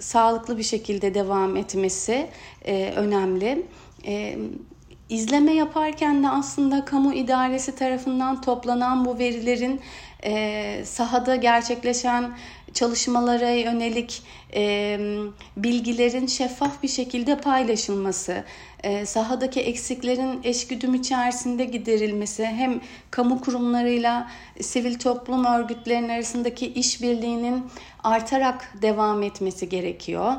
sağlıklı 0.00 0.58
bir 0.58 0.62
şekilde 0.62 1.14
devam 1.14 1.56
etmesi 1.56 2.26
önemli. 2.96 3.66
İzleme 5.08 5.54
yaparken 5.54 6.22
de 6.22 6.28
aslında 6.28 6.84
kamu 6.84 7.14
idaresi 7.14 7.76
tarafından 7.76 8.40
toplanan 8.40 9.04
bu 9.04 9.18
verilerin 9.18 9.80
e, 10.24 10.82
sahada 10.84 11.36
gerçekleşen 11.36 12.36
çalışmalara 12.74 13.50
yönelik 13.50 14.22
e, 14.54 14.98
bilgilerin 15.56 16.26
şeffaf 16.26 16.82
bir 16.82 16.88
şekilde 16.88 17.40
paylaşılması, 17.40 18.44
e, 18.82 19.06
sahadaki 19.06 19.60
eksiklerin 19.60 20.40
eşgüdüm 20.44 20.94
içerisinde 20.94 21.64
giderilmesi, 21.64 22.46
hem 22.46 22.80
kamu 23.10 23.40
kurumlarıyla 23.40 24.30
sivil 24.60 24.98
toplum 24.98 25.44
örgütlerinin 25.44 26.08
arasındaki 26.08 26.66
işbirliğinin 26.66 27.64
artarak 28.04 28.72
devam 28.82 29.22
etmesi 29.22 29.68
gerekiyor. 29.68 30.32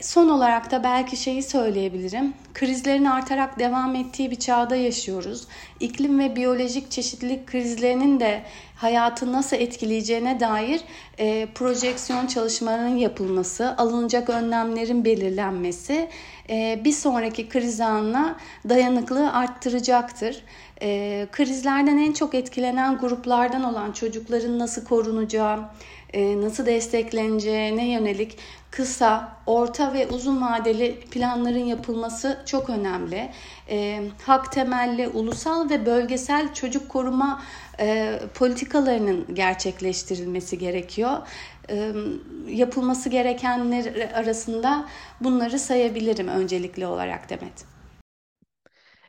Son 0.00 0.28
olarak 0.28 0.70
da 0.70 0.84
belki 0.84 1.16
şeyi 1.16 1.42
söyleyebilirim. 1.42 2.34
Krizlerin 2.54 3.04
artarak 3.04 3.58
devam 3.58 3.94
ettiği 3.94 4.30
bir 4.30 4.36
çağda 4.36 4.76
yaşıyoruz. 4.76 5.46
İklim 5.80 6.18
ve 6.18 6.36
biyolojik 6.36 6.90
çeşitlilik 6.90 7.46
krizlerinin 7.46 8.20
de 8.20 8.42
hayatı 8.76 9.32
nasıl 9.32 9.56
etkileyeceğine 9.56 10.40
dair 10.40 10.80
e, 11.18 11.48
projeksiyon 11.54 12.26
çalışmalarının 12.26 12.96
yapılması, 12.96 13.74
alınacak 13.78 14.30
önlemlerin 14.30 15.04
belirlenmesi 15.04 16.08
e, 16.50 16.80
bir 16.84 16.92
sonraki 16.92 17.48
kriz 17.48 17.80
anına 17.80 18.36
dayanıklığı 18.68 19.32
arttıracaktır. 19.32 20.42
E, 20.82 21.26
krizlerden 21.32 21.98
en 21.98 22.12
çok 22.12 22.34
etkilenen 22.34 22.98
gruplardan 22.98 23.64
olan 23.64 23.92
çocukların 23.92 24.58
nasıl 24.58 24.84
korunacağı, 24.84 25.58
e, 25.58 25.64
nasıl 26.14 26.66
destekleneceğine 26.66 27.92
yönelik 27.92 28.38
kısa, 28.70 29.36
orta 29.46 29.92
ve 29.92 30.06
uzun 30.06 30.42
vadeli 30.42 31.00
planların 31.00 31.64
yapılması 31.64 32.42
çok 32.46 32.70
önemli. 32.70 33.30
E, 33.70 34.02
hak 34.26 34.52
temelli 34.52 35.08
ulusal 35.08 35.70
ve 35.70 35.86
bölgesel 35.86 36.54
çocuk 36.54 36.88
koruma 36.88 37.42
e, 37.80 38.18
politikalarının 38.34 39.34
gerçekleştirilmesi 39.34 40.58
gerekiyor. 40.58 41.16
E, 41.70 41.92
yapılması 42.48 43.08
gerekenler 43.08 44.10
arasında 44.14 44.88
bunları 45.20 45.58
sayabilirim 45.58 46.28
öncelikli 46.28 46.86
olarak 46.86 47.30
Demet. 47.30 47.79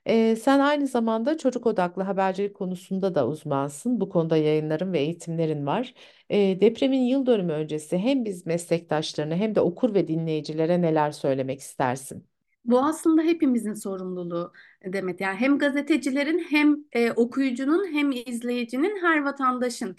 Ee, 0.08 0.36
sen 0.36 0.60
aynı 0.60 0.88
zamanda 0.88 1.38
çocuk 1.38 1.66
odaklı 1.68 2.04
habercilik 2.04 2.56
konusunda 2.56 3.16
da 3.16 3.28
uzmansın. 3.28 4.02
Bu 4.02 4.10
konuda 4.10 4.38
yayınların 4.38 4.94
ve 4.94 5.00
eğitimlerin 5.00 5.66
var. 5.66 5.94
Ee, 6.30 6.58
depremin 6.62 7.02
yıl 7.02 7.26
dönümü 7.26 7.54
öncesi 7.54 7.98
hem 7.98 8.26
biz 8.26 8.46
meslektaşlarına 8.46 9.36
hem 9.36 9.56
de 9.56 9.62
okur 9.62 9.94
ve 9.94 10.08
dinleyicilere 10.08 10.82
neler 10.82 11.12
söylemek 11.12 11.60
istersin? 11.60 12.28
Bu 12.66 12.80
aslında 12.80 13.22
hepimizin 13.22 13.74
sorumluluğu 13.74 14.54
Demet. 14.86 15.22
Yani 15.22 15.36
hem 15.38 15.58
gazetecilerin 15.60 16.40
hem 16.50 16.78
e, 16.94 17.12
okuyucunun 17.12 17.88
hem 17.94 18.12
izleyicinin 18.12 19.02
her 19.02 19.24
vatandaşın. 19.24 19.96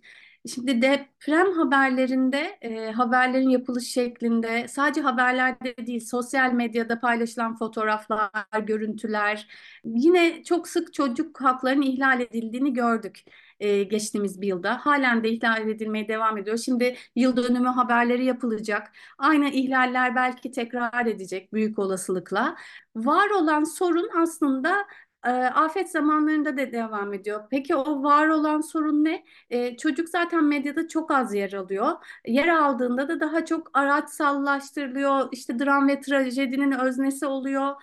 Şimdi 0.49 0.83
deprem 0.83 1.53
haberlerinde, 1.53 2.59
e, 2.63 2.93
haberlerin 2.93 3.49
yapılış 3.49 3.85
şeklinde 3.89 4.69
sadece 4.69 5.01
haberlerde 5.01 5.87
değil, 5.87 6.01
sosyal 6.01 6.53
medyada 6.53 7.01
paylaşılan 7.01 7.57
fotoğraflar, 7.57 8.31
görüntüler, 8.67 9.49
yine 9.85 10.45
çok 10.45 10.69
sık 10.69 10.95
çocuk 10.95 11.41
haklarının 11.41 11.83
ihlal 11.83 12.21
edildiğini 12.21 12.73
gördük 12.73 13.25
e, 13.61 13.83
geçtiğimiz 13.83 14.41
bir 14.41 14.47
yılda. 14.47 14.79
Halen 14.87 15.25
de 15.25 15.29
ihlal 15.31 15.69
edilmeye 15.69 16.09
devam 16.09 16.39
ediyor. 16.39 16.59
Şimdi 16.59 16.97
yıl 17.17 17.37
dönümü 17.37 17.69
haberleri 17.69 18.25
yapılacak. 18.25 18.93
Aynı 19.19 19.49
ihlaller 19.49 20.15
belki 20.17 20.51
tekrar 20.51 21.07
edecek 21.07 21.53
büyük 21.53 21.79
olasılıkla. 21.79 22.57
Var 22.97 23.31
olan 23.31 23.65
sorun 23.65 24.09
aslında 24.23 24.87
e, 25.27 25.31
afet 25.31 25.91
zamanlarında 25.91 26.57
da 26.57 26.73
devam 26.73 27.15
ediyor. 27.15 27.43
Peki 27.51 27.75
o 27.77 28.03
var 28.03 28.29
olan 28.29 28.61
sorun 28.61 29.05
ne? 29.05 29.25
E, 29.51 29.77
çocuk 29.77 30.09
zaten 30.09 30.45
medyada 30.45 30.89
çok 30.89 31.11
az 31.11 31.35
yer 31.35 31.53
alıyor. 31.53 31.93
Yer 32.27 32.49
aldığında 32.49 33.09
da 33.09 33.21
daha 33.21 33.45
çok 33.45 33.71
araçsallaştırılıyor. 33.75 35.29
İşte 35.33 35.59
dram 35.59 35.89
ve 35.89 36.01
trajedinin 36.01 36.73
öznesi 36.73 37.27
oluyor. 37.27 37.75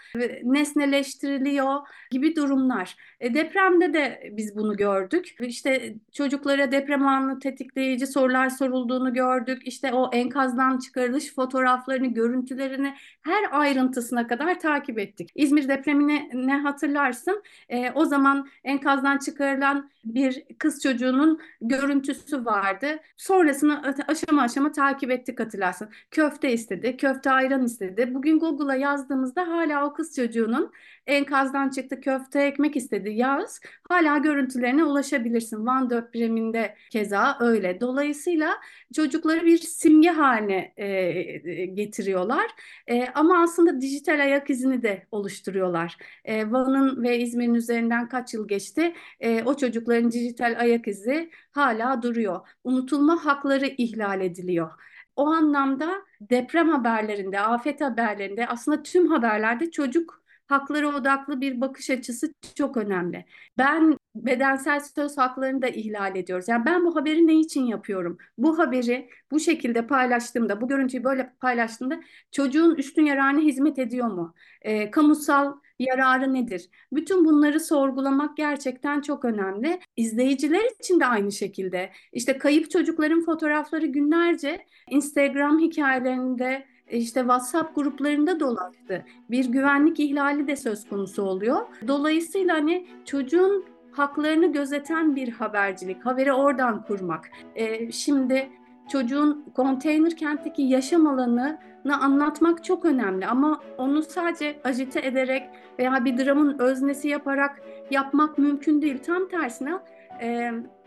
Nesneleştiriliyor 0.44 1.80
gibi 2.12 2.36
durumlar. 2.36 2.96
E, 3.20 3.34
depremde 3.34 3.94
de 3.94 4.32
biz 4.32 4.56
bunu 4.56 4.78
gördük. 4.78 5.36
İşte 5.40 5.96
çocuklara 6.12 6.72
deprem 6.72 7.08
anı 7.08 7.40
tetikleyici 7.40 8.08
sorular 8.08 8.50
sorulduğunu 8.50 9.14
gördük. 9.14 9.62
İşte 9.66 9.94
o 9.94 10.10
enkazdan 10.14 10.78
çıkarılış 10.78 11.36
fotoğraflarını, 11.36 12.08
görüntülerini 12.08 12.96
her 13.22 13.60
ayrıntısına 13.60 14.28
kadar 14.28 14.60
takip 14.60 15.00
ettik. 15.00 15.30
İzmir 15.36 15.68
depremini 15.68 16.30
ne 16.34 16.58
hatırlarsın? 16.58 17.29
E, 17.70 17.92
o 17.92 18.06
zaman 18.06 18.50
enkazdan 18.64 19.18
çıkarılan 19.18 19.90
bir 20.06 20.44
kız 20.58 20.84
çocuğunun 20.84 21.40
görüntüsü 21.62 22.46
vardı. 22.46 23.00
Sonrasını 23.18 23.96
aşama 24.08 24.42
aşama 24.42 24.72
takip 24.72 25.12
ettik 25.12 25.40
hatırlarsın. 25.40 25.90
Köfte 26.12 26.54
istedi, 26.54 26.98
köfte 26.98 27.32
ayran 27.32 27.66
istedi. 27.66 28.14
Bugün 28.14 28.40
Google'a 28.40 28.76
yazdığımızda 28.76 29.48
hala 29.48 29.86
o 29.86 29.94
kız 29.94 30.16
çocuğunun 30.16 30.72
enkazdan 31.08 31.70
çıktı 31.70 32.02
köfte 32.02 32.42
ekmek 32.42 32.76
istedi 32.76 33.10
yaz. 33.10 33.60
Hala 33.90 34.18
görüntülerine 34.18 34.84
ulaşabilirsin. 34.84 35.66
Van 35.66 35.90
depreminde 35.90 36.76
keza 36.90 37.38
öyle. 37.40 37.82
Dolayısıyla 37.82 38.58
çocukları 38.96 39.46
bir 39.46 39.58
simge 39.58 40.10
haline 40.10 40.74
e, 40.78 41.66
getiriyorlar. 41.66 42.46
E, 42.88 43.08
ama 43.08 43.44
aslında 43.44 43.82
dijital 43.82 44.20
ayak 44.20 44.50
izini 44.50 44.84
de 44.84 45.08
oluşturuyorlar. 45.12 45.98
E, 46.26 46.52
Van'ın 46.52 47.04
ve 47.04 47.19
İzmir'in 47.20 47.54
üzerinden 47.54 48.10
kaç 48.10 48.34
yıl 48.34 48.48
geçti? 48.48 48.94
E, 49.20 49.44
o 49.44 49.58
çocukların 49.58 50.12
dijital 50.12 50.56
ayak 50.60 50.88
izi 50.88 51.32
hala 51.52 52.02
duruyor. 52.02 52.48
Unutulma 52.64 53.26
hakları 53.26 53.68
ihlal 53.68 54.22
ediliyor. 54.22 54.72
O 55.16 55.28
anlamda 55.28 55.96
deprem 56.22 56.70
haberlerinde, 56.70 57.40
afet 57.40 57.82
haberlerinde 57.82 58.48
aslında 58.48 58.84
tüm 58.84 59.08
haberlerde 59.08 59.72
çocuk 59.72 60.20
hakları 60.50 60.90
odaklı 60.90 61.42
bir 61.42 61.62
bakış 61.62 61.90
açısı 61.90 62.34
çok 62.56 62.78
önemli. 62.78 63.26
Ben 63.58 63.98
bedensel 64.16 64.80
söz 64.80 65.18
haklarını 65.18 65.62
da 65.62 65.68
ihlal 65.68 66.16
ediyoruz. 66.16 66.48
Yani 66.48 66.66
ben 66.66 66.86
bu 66.86 66.96
haberi 66.96 67.28
ne 67.28 67.40
için 67.40 67.64
yapıyorum? 67.64 68.18
Bu 68.38 68.60
haberi 68.60 69.10
bu 69.32 69.40
şekilde 69.40 69.88
paylaştığımda, 69.88 70.62
bu 70.62 70.68
görüntüyü 70.68 71.04
böyle 71.04 71.34
paylaştığımda 71.42 72.00
çocuğun 72.32 72.76
üstün 72.76 73.06
yararına 73.06 73.40
hizmet 73.40 73.80
ediyor 73.80 74.08
mu? 74.08 74.34
E, 74.62 74.92
kamusal 74.92 75.54
yararı 75.80 76.34
nedir? 76.34 76.70
Bütün 76.94 77.26
bunları 77.26 77.60
sorgulamak 77.60 78.38
gerçekten 78.38 79.02
çok 79.02 79.26
önemli. 79.26 79.80
İzleyiciler 79.98 80.64
için 80.80 81.00
de 81.00 81.06
aynı 81.06 81.32
şekilde. 81.32 81.90
İşte 82.14 82.38
kayıp 82.38 82.72
çocukların 82.72 83.22
fotoğrafları 83.26 83.86
günlerce 83.86 84.66
Instagram 84.90 85.60
hikayelerinde 85.60 86.66
işte 86.92 87.20
WhatsApp 87.20 87.76
gruplarında 87.76 88.40
dolaştı. 88.40 89.06
Bir 89.30 89.46
güvenlik 89.46 90.00
ihlali 90.00 90.48
de 90.48 90.56
söz 90.56 90.90
konusu 90.90 91.24
oluyor. 91.24 91.58
Dolayısıyla 91.88 92.54
hani 92.54 92.88
çocuğun 93.06 93.66
haklarını 93.92 94.52
gözeten 94.52 95.16
bir 95.16 95.30
habercilik, 95.32 96.06
haberi 96.06 96.34
oradan 96.34 96.84
kurmak. 96.84 97.30
Ee, 97.56 97.92
şimdi 97.92 98.50
çocuğun 98.90 99.46
konteyner 99.56 100.18
kentteki 100.18 100.62
yaşam 100.62 101.08
alanını 101.08 101.60
anlatmak 102.02 102.64
çok 102.64 102.86
önemli 102.86 103.28
ama 103.28 103.62
onu 103.78 104.04
sadece 104.04 104.60
ajite 104.64 105.00
ederek 105.00 105.50
veya 105.80 106.06
bir 106.06 106.18
dramın 106.18 106.60
öznesi 106.60 107.08
yaparak 107.08 107.62
yapmak 107.92 108.38
mümkün 108.38 108.82
değil. 108.82 108.98
Tam 109.06 109.28
tersine 109.28 109.74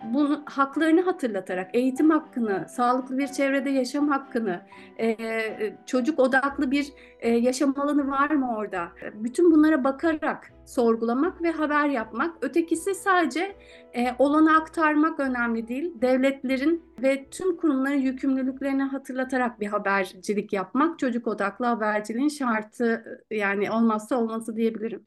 bunu 0.04 0.42
haklarını 0.46 1.00
hatırlatarak 1.00 1.74
eğitim 1.74 2.10
hakkını, 2.10 2.66
sağlıklı 2.68 3.18
bir 3.18 3.26
çevrede 3.26 3.70
yaşam 3.70 4.08
hakkını, 4.08 4.60
e, 5.00 5.16
çocuk 5.86 6.18
odaklı 6.18 6.70
bir 6.70 6.92
e, 7.20 7.30
yaşam 7.30 7.74
alanı 7.80 8.10
var 8.10 8.30
mı 8.30 8.56
orada? 8.56 8.88
Bütün 9.14 9.52
bunlara 9.52 9.84
bakarak 9.84 10.52
sorgulamak 10.66 11.42
ve 11.42 11.50
haber 11.50 11.88
yapmak. 11.88 12.44
Ötekisi 12.44 12.94
sadece 12.94 13.56
e, 13.94 14.06
olanı 14.18 14.56
aktarmak 14.56 15.20
önemli 15.20 15.68
değil. 15.68 15.92
Devletlerin 16.02 16.82
ve 17.02 17.24
tüm 17.30 17.56
kurumların 17.56 18.00
yükümlülüklerini 18.00 18.82
hatırlatarak 18.82 19.60
bir 19.60 19.66
habercilik 19.66 20.52
yapmak 20.52 20.98
çocuk 20.98 21.26
odaklı 21.26 21.66
haberciliğin 21.66 22.28
şartı 22.28 23.20
yani 23.30 23.70
olmazsa 23.70 24.16
olması 24.16 24.56
diyebilirim. 24.56 25.06